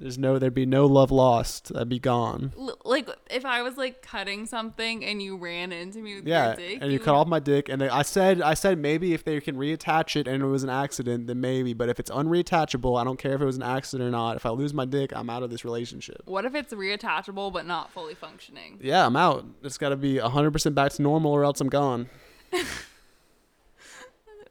There's 0.00 0.16
no 0.16 0.38
there'd 0.38 0.54
be 0.54 0.64
no 0.64 0.86
love 0.86 1.10
lost. 1.10 1.72
I'd 1.74 1.88
be 1.88 1.98
gone. 1.98 2.52
L- 2.56 2.78
like 2.84 3.08
if 3.30 3.44
I 3.44 3.62
was 3.62 3.76
like 3.76 4.00
cutting 4.00 4.46
something 4.46 5.04
and 5.04 5.20
you 5.20 5.36
ran 5.36 5.72
into 5.72 5.98
me 5.98 6.14
with 6.14 6.26
Yeah, 6.28 6.46
your 6.48 6.54
dick, 6.56 6.78
and 6.80 6.92
you 6.92 6.98
would- 7.00 7.04
cut 7.04 7.16
off 7.16 7.26
my 7.26 7.40
dick, 7.40 7.68
and 7.68 7.80
they, 7.80 7.88
I 7.88 8.02
said 8.02 8.40
I 8.40 8.54
said 8.54 8.78
maybe 8.78 9.12
if 9.12 9.24
they 9.24 9.40
can 9.40 9.56
reattach 9.56 10.14
it 10.14 10.28
and 10.28 10.40
it 10.40 10.46
was 10.46 10.62
an 10.62 10.70
accident, 10.70 11.26
then 11.26 11.40
maybe. 11.40 11.74
But 11.74 11.88
if 11.88 11.98
it's 11.98 12.12
unreattachable, 12.12 13.00
I 13.00 13.02
don't 13.02 13.18
care 13.18 13.34
if 13.34 13.40
it 13.40 13.44
was 13.44 13.56
an 13.56 13.64
accident 13.64 14.06
or 14.06 14.12
not. 14.12 14.36
If 14.36 14.46
I 14.46 14.50
lose 14.50 14.72
my 14.72 14.84
dick, 14.84 15.12
I'm 15.16 15.28
out 15.28 15.42
of 15.42 15.50
this 15.50 15.64
relationship. 15.64 16.22
What 16.26 16.44
if 16.44 16.54
it's 16.54 16.72
reattachable 16.72 17.52
but 17.52 17.66
not 17.66 17.90
fully 17.92 18.14
functioning? 18.14 18.78
Yeah, 18.80 19.04
I'm 19.04 19.16
out. 19.16 19.46
It's 19.64 19.78
got 19.78 19.88
to 19.88 19.96
be 19.96 20.18
100% 20.18 20.74
back 20.76 20.92
to 20.92 21.02
normal, 21.02 21.32
or 21.32 21.42
else 21.44 21.60
I'm 21.60 21.68
gone. 21.68 22.08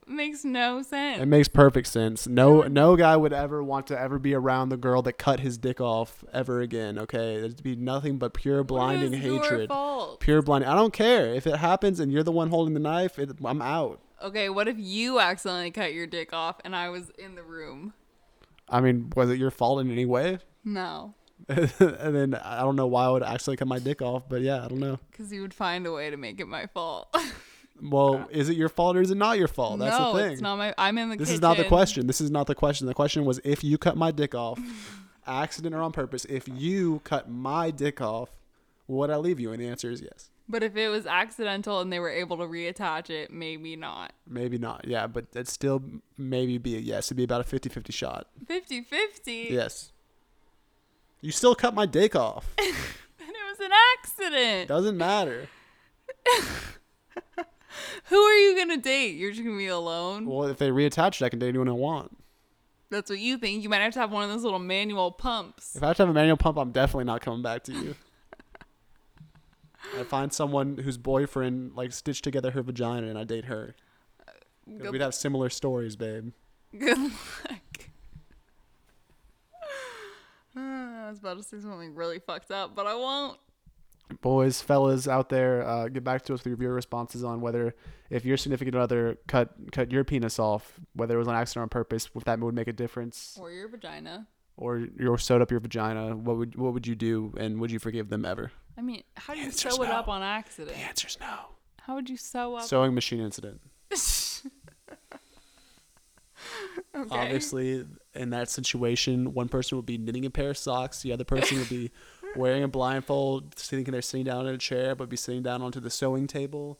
Makes 0.09 0.45
no 0.45 0.81
sense. 0.83 1.21
It 1.21 1.25
makes 1.25 1.49
perfect 1.49 1.87
sense. 1.87 2.27
No, 2.27 2.61
no 2.61 2.95
guy 2.95 3.17
would 3.17 3.33
ever 3.33 3.61
want 3.61 3.87
to 3.87 3.99
ever 3.99 4.17
be 4.17 4.33
around 4.33 4.69
the 4.69 4.77
girl 4.77 5.01
that 5.01 5.13
cut 5.17 5.41
his 5.41 5.57
dick 5.57 5.81
off 5.81 6.23
ever 6.31 6.61
again. 6.61 6.97
Okay, 6.97 7.41
there'd 7.41 7.61
be 7.61 7.75
nothing 7.75 8.17
but 8.17 8.33
pure 8.33 8.63
blinding 8.63 9.11
What 9.11 9.19
if 9.19 9.25
Your 9.25 9.41
hatred. 9.43 9.67
fault? 9.69 10.19
Pure 10.21 10.43
blinding. 10.43 10.69
I 10.69 10.75
don't 10.75 10.93
care 10.93 11.33
if 11.33 11.45
it 11.45 11.57
happens 11.57 11.99
and 11.99 12.09
you're 12.11 12.23
the 12.23 12.31
one 12.31 12.49
holding 12.49 12.73
the 12.73 12.79
knife. 12.79 13.19
It, 13.19 13.31
I'm 13.43 13.61
out. 13.61 13.99
Okay, 14.23 14.47
what 14.49 14.67
if 14.69 14.77
you 14.79 15.19
accidentally 15.19 15.71
cut 15.71 15.93
your 15.93 16.07
dick 16.07 16.31
off 16.31 16.55
and 16.63 16.73
I 16.75 16.87
was 16.89 17.09
in 17.19 17.35
the 17.35 17.43
room? 17.43 17.93
I 18.69 18.79
mean, 18.79 19.11
was 19.15 19.29
it 19.29 19.37
your 19.37 19.51
fault 19.51 19.81
in 19.81 19.91
any 19.91 20.05
way? 20.05 20.39
No, 20.63 21.15
and 21.49 21.69
then 22.15 22.33
I 22.35 22.61
don't 22.61 22.75
know 22.75 22.87
why 22.87 23.05
I 23.05 23.09
would 23.09 23.23
actually 23.23 23.57
cut 23.57 23.67
my 23.67 23.79
dick 23.79 24.01
off, 24.01 24.27
but 24.27 24.41
yeah, 24.41 24.63
I 24.65 24.67
don't 24.69 24.79
know. 24.79 24.99
because 25.11 25.31
you 25.31 25.41
would 25.41 25.53
find 25.53 25.85
a 25.85 25.91
way 25.91 26.09
to 26.09 26.17
make 26.17 26.39
it 26.39 26.47
my 26.47 26.65
fault. 26.67 27.13
Well, 27.81 28.15
uh, 28.15 28.25
is 28.31 28.49
it 28.49 28.57
your 28.57 28.69
fault 28.69 28.95
or 28.97 29.01
is 29.01 29.11
it 29.11 29.17
not 29.17 29.37
your 29.37 29.47
fault? 29.47 29.79
That's 29.79 29.97
no, 29.97 30.13
the 30.13 30.23
thing. 30.23 30.31
it's 30.33 30.41
not 30.41 30.57
my. 30.57 30.73
I'm 30.77 30.97
in 30.97 31.09
the 31.09 31.17
this 31.17 31.27
kitchen. 31.27 31.35
is 31.35 31.41
not 31.41 31.57
the 31.57 31.65
question. 31.65 32.07
This 32.07 32.21
is 32.21 32.31
not 32.31 32.47
the 32.47 32.55
question. 32.55 32.87
The 32.87 32.93
question 32.93 33.25
was 33.25 33.39
if 33.43 33.63
you 33.63 33.77
cut 33.77 33.97
my 33.97 34.11
dick 34.11 34.33
off, 34.33 34.59
accident 35.27 35.75
or 35.75 35.81
on 35.81 35.91
purpose, 35.91 36.25
if 36.25 36.47
you 36.47 37.01
cut 37.03 37.29
my 37.29 37.71
dick 37.71 38.01
off, 38.01 38.29
would 38.87 39.09
I 39.09 39.17
leave 39.17 39.39
you? 39.39 39.51
And 39.51 39.61
the 39.61 39.67
answer 39.67 39.91
is 39.91 40.01
yes. 40.01 40.29
But 40.49 40.63
if 40.63 40.77
it 40.77 40.87
was 40.87 41.05
accidental 41.05 41.81
and 41.81 41.91
they 41.91 41.99
were 41.99 42.09
able 42.09 42.37
to 42.37 42.43
reattach 42.43 43.09
it, 43.09 43.31
maybe 43.31 43.75
not. 43.75 44.13
Maybe 44.25 44.57
not. 44.57 44.85
Yeah, 44.87 45.05
but 45.07 45.25
it'd 45.33 45.49
still 45.49 45.83
maybe 46.17 46.57
be 46.57 46.77
a 46.77 46.79
yes. 46.79 47.07
It'd 47.07 47.17
be 47.17 47.25
about 47.25 47.41
a 47.41 47.43
50 47.43 47.67
50 47.69 47.91
shot. 47.91 48.27
50 48.47 48.81
50. 48.81 49.47
Yes. 49.49 49.91
You 51.19 51.31
still 51.31 51.55
cut 51.55 51.73
my 51.73 51.85
dick 51.85 52.15
off. 52.15 52.53
And 53.19 53.35
it 53.35 53.59
was 53.59 53.59
an 53.59 53.71
accident. 53.97 54.69
Doesn't 54.69 54.97
matter. 54.97 55.49
Who 58.05 58.17
are 58.17 58.35
you 58.35 58.55
to 58.69 58.77
date? 58.77 59.15
You're 59.15 59.31
just 59.31 59.43
to 59.43 59.57
be 59.57 59.67
alone? 59.67 60.25
Well, 60.25 60.47
if 60.49 60.57
they 60.57 60.69
reattach 60.69 61.21
it, 61.21 61.25
I 61.25 61.29
can 61.29 61.39
date 61.39 61.49
anyone 61.49 61.69
I 61.69 61.73
want. 61.73 62.17
That's 62.89 63.09
what 63.09 63.19
you 63.19 63.37
think. 63.37 63.63
You 63.63 63.69
might 63.69 63.81
have 63.81 63.93
to 63.93 63.99
have 63.99 64.11
one 64.11 64.23
of 64.23 64.29
those 64.29 64.43
little 64.43 64.59
manual 64.59 65.11
pumps. 65.11 65.75
If 65.75 65.83
I 65.83 65.87
have 65.87 65.97
to 65.97 66.03
have 66.03 66.09
a 66.09 66.13
manual 66.13 66.37
pump, 66.37 66.57
I'm 66.57 66.71
definitely 66.71 67.03
not 67.05 67.21
coming 67.21 67.41
back 67.41 67.63
to 67.65 67.73
you. 67.73 67.95
I 69.97 70.03
find 70.03 70.31
someone 70.33 70.77
whose 70.77 70.97
boyfriend 70.97 71.75
like 71.75 71.91
stitched 71.91 72.23
together 72.23 72.51
her 72.51 72.61
vagina 72.61 73.07
and 73.07 73.17
I 73.17 73.23
date 73.23 73.45
her. 73.45 73.75
Good, 74.65 74.91
We'd 74.91 75.01
have 75.01 75.15
similar 75.15 75.49
stories, 75.49 75.95
babe. 75.95 76.31
good 76.77 76.97
luck. 76.97 77.11
Ah, 80.59 81.05
I 81.05 81.09
was 81.11 81.19
about 81.19 81.37
to 81.37 81.43
say 81.43 81.59
something 81.59 81.93
really 81.93 82.17
fucked 82.17 82.49
up, 82.49 82.73
but 82.75 82.87
I 82.87 82.95
won't. 82.95 83.37
Boys, 84.21 84.61
fellas 84.61 85.07
out 85.07 85.29
there, 85.29 85.67
uh, 85.67 85.87
get 85.89 86.03
back 86.03 86.21
to 86.23 86.33
us 86.33 86.39
with 86.39 86.47
your 86.47 86.55
viewer 86.57 86.73
responses 86.73 87.23
on 87.23 87.41
whether 87.41 87.75
if 88.09 88.23
your 88.23 88.37
significant 88.37 88.75
other 88.75 89.17
cut 89.27 89.49
cut 89.71 89.91
your 89.91 90.03
penis 90.05 90.39
off, 90.39 90.79
whether 90.93 91.15
it 91.15 91.17
was 91.19 91.27
on 91.27 91.35
accident 91.35 91.59
or 91.59 91.63
on 91.63 91.69
purpose, 91.69 92.09
if 92.15 92.23
that 92.23 92.39
would 92.39 92.55
make 92.55 92.67
a 92.69 92.73
difference, 92.73 93.37
Or 93.39 93.51
your 93.51 93.67
vagina. 93.67 94.25
or 94.55 94.77
you 94.79 95.17
sewed 95.17 95.41
up 95.41 95.51
your 95.51 95.59
vagina, 95.59 96.15
what 96.15 96.37
would 96.37 96.55
what 96.55 96.73
would 96.73 96.87
you 96.87 96.95
do, 96.95 97.33
and 97.37 97.59
would 97.59 97.69
you 97.71 97.79
forgive 97.79 98.09
them 98.09 98.23
ever? 98.23 98.51
I 98.77 98.81
mean, 98.81 99.03
how 99.15 99.33
do 99.33 99.41
you 99.41 99.51
sew 99.51 99.83
it 99.83 99.89
up 99.89 100.07
on 100.07 100.21
accident? 100.21 100.75
The 100.77 100.83
answer's 100.83 101.17
no. 101.19 101.35
How 101.81 101.95
would 101.95 102.09
you 102.09 102.17
sew 102.17 102.55
up? 102.55 102.63
Sewing 102.63 102.93
machine 102.93 103.19
incident. 103.19 103.59
okay. 106.95 107.07
Obviously, 107.09 107.85
in 108.15 108.29
that 108.31 108.49
situation, 108.49 109.33
one 109.33 109.49
person 109.49 109.77
would 109.77 109.85
be 109.85 109.97
knitting 109.97 110.25
a 110.25 110.29
pair 110.29 110.51
of 110.51 110.57
socks, 110.57 111.01
the 111.01 111.11
other 111.11 111.23
person 111.23 111.57
would 111.59 111.69
be 111.69 111.91
wearing 112.35 112.63
a 112.63 112.67
blindfold, 112.67 113.53
thinking 113.55 113.91
they're 113.91 114.01
sitting 114.01 114.25
down 114.25 114.47
in 114.47 114.55
a 114.55 114.57
chair, 114.57 114.95
but 114.95 115.09
be 115.09 115.17
sitting 115.17 115.43
down 115.43 115.61
onto 115.61 115.79
the 115.79 115.89
sewing 115.89 116.27
table. 116.27 116.79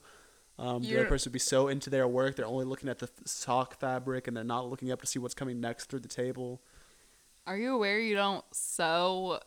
Um, 0.58 0.82
the 0.82 0.96
other 0.96 1.08
person 1.08 1.30
would 1.30 1.34
be 1.34 1.38
so 1.38 1.68
into 1.68 1.88
their 1.88 2.08
work, 2.08 2.34
they're 2.34 2.46
only 2.46 2.64
looking 2.64 2.88
at 2.88 2.98
the 2.98 3.06
f- 3.06 3.26
sock 3.26 3.78
fabric 3.78 4.26
and 4.26 4.36
they're 4.36 4.42
not 4.42 4.68
looking 4.68 4.90
up 4.90 5.00
to 5.00 5.06
see 5.06 5.20
what's 5.20 5.34
coming 5.34 5.60
next 5.60 5.84
through 5.86 6.00
the 6.00 6.08
table. 6.08 6.60
Are 7.46 7.56
you 7.56 7.74
aware 7.74 8.00
you 8.00 8.16
don't 8.16 8.44
sew 8.52 9.38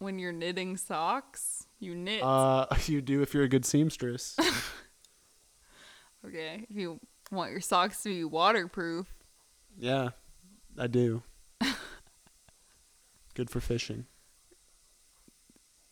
when 0.00 0.18
you're 0.18 0.32
knitting 0.32 0.76
socks? 0.76 1.66
You 1.80 1.94
knit. 1.94 2.22
Uh, 2.22 2.66
you 2.86 3.00
do 3.00 3.22
if 3.22 3.32
you're 3.32 3.44
a 3.44 3.48
good 3.48 3.64
seamstress. 3.64 4.36
okay. 6.26 6.66
If 6.68 6.76
you 6.76 7.00
want 7.30 7.50
your 7.50 7.62
socks 7.62 8.02
to 8.02 8.10
be 8.10 8.22
waterproof, 8.22 9.06
yeah, 9.78 10.10
I 10.78 10.86
do. 10.86 11.22
Good 13.34 13.50
for 13.50 13.60
fishing. 13.60 14.06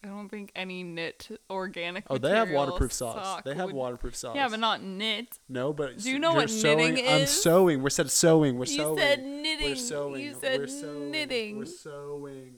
I 0.05 0.09
don't 0.09 0.29
think 0.29 0.51
any 0.57 0.83
knit 0.83 1.29
organic. 1.49 2.05
Oh, 2.11 2.19
they 2.19 2.31
have 2.31 2.51
waterproof 2.51 2.93
socks. 2.93 3.23
sock 3.25 3.45
They 3.45 3.55
have 3.55 3.67
would- 3.67 3.75
waterproof 3.77 4.17
socks. 4.17 4.35
Yeah, 4.37 4.49
but 4.49 4.59
not 4.59 4.83
knit. 4.83 5.39
No, 5.49 5.73
but 5.73 5.99
Do 5.99 6.11
you 6.11 6.19
know 6.19 6.33
what 6.35 6.51
sewing, 6.51 6.95
knitting 6.95 7.09
I'm 7.09 7.21
is? 7.23 7.43
sewing. 7.43 7.83
We're 7.83 7.91
said 7.91 8.11
sewing. 8.11 8.57
We're 8.59 8.65
You 8.65 8.77
sewing. 8.77 8.99
said 8.99 9.23
knitting. 9.25 9.69
We're 9.71 9.77
sewing. 9.77 10.21
You 10.25 10.35
said 10.41 10.61
We're 10.61 10.67
sewing. 10.67 11.11
knitting. 11.13 11.59
We're 11.59 11.65
sewing. 11.67 12.55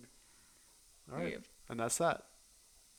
All 1.13 1.19
right, 1.19 1.39
and 1.69 1.79
that's 1.81 1.99
that. 1.99 2.23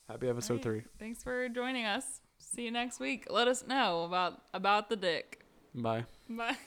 Happy 0.07 0.29
episode 0.29 0.61
three. 0.61 0.83
Thanks 0.99 1.23
for 1.23 1.49
joining 1.49 1.85
us. 1.85 2.21
See 2.37 2.65
you 2.65 2.71
next 2.71 2.99
week. 2.99 3.25
Let 3.31 3.47
us 3.47 3.65
know 3.65 4.03
about 4.03 4.41
about 4.53 4.89
the 4.89 4.95
dick. 4.95 5.43
Bye. 5.73 6.05
Bye. 6.29 6.57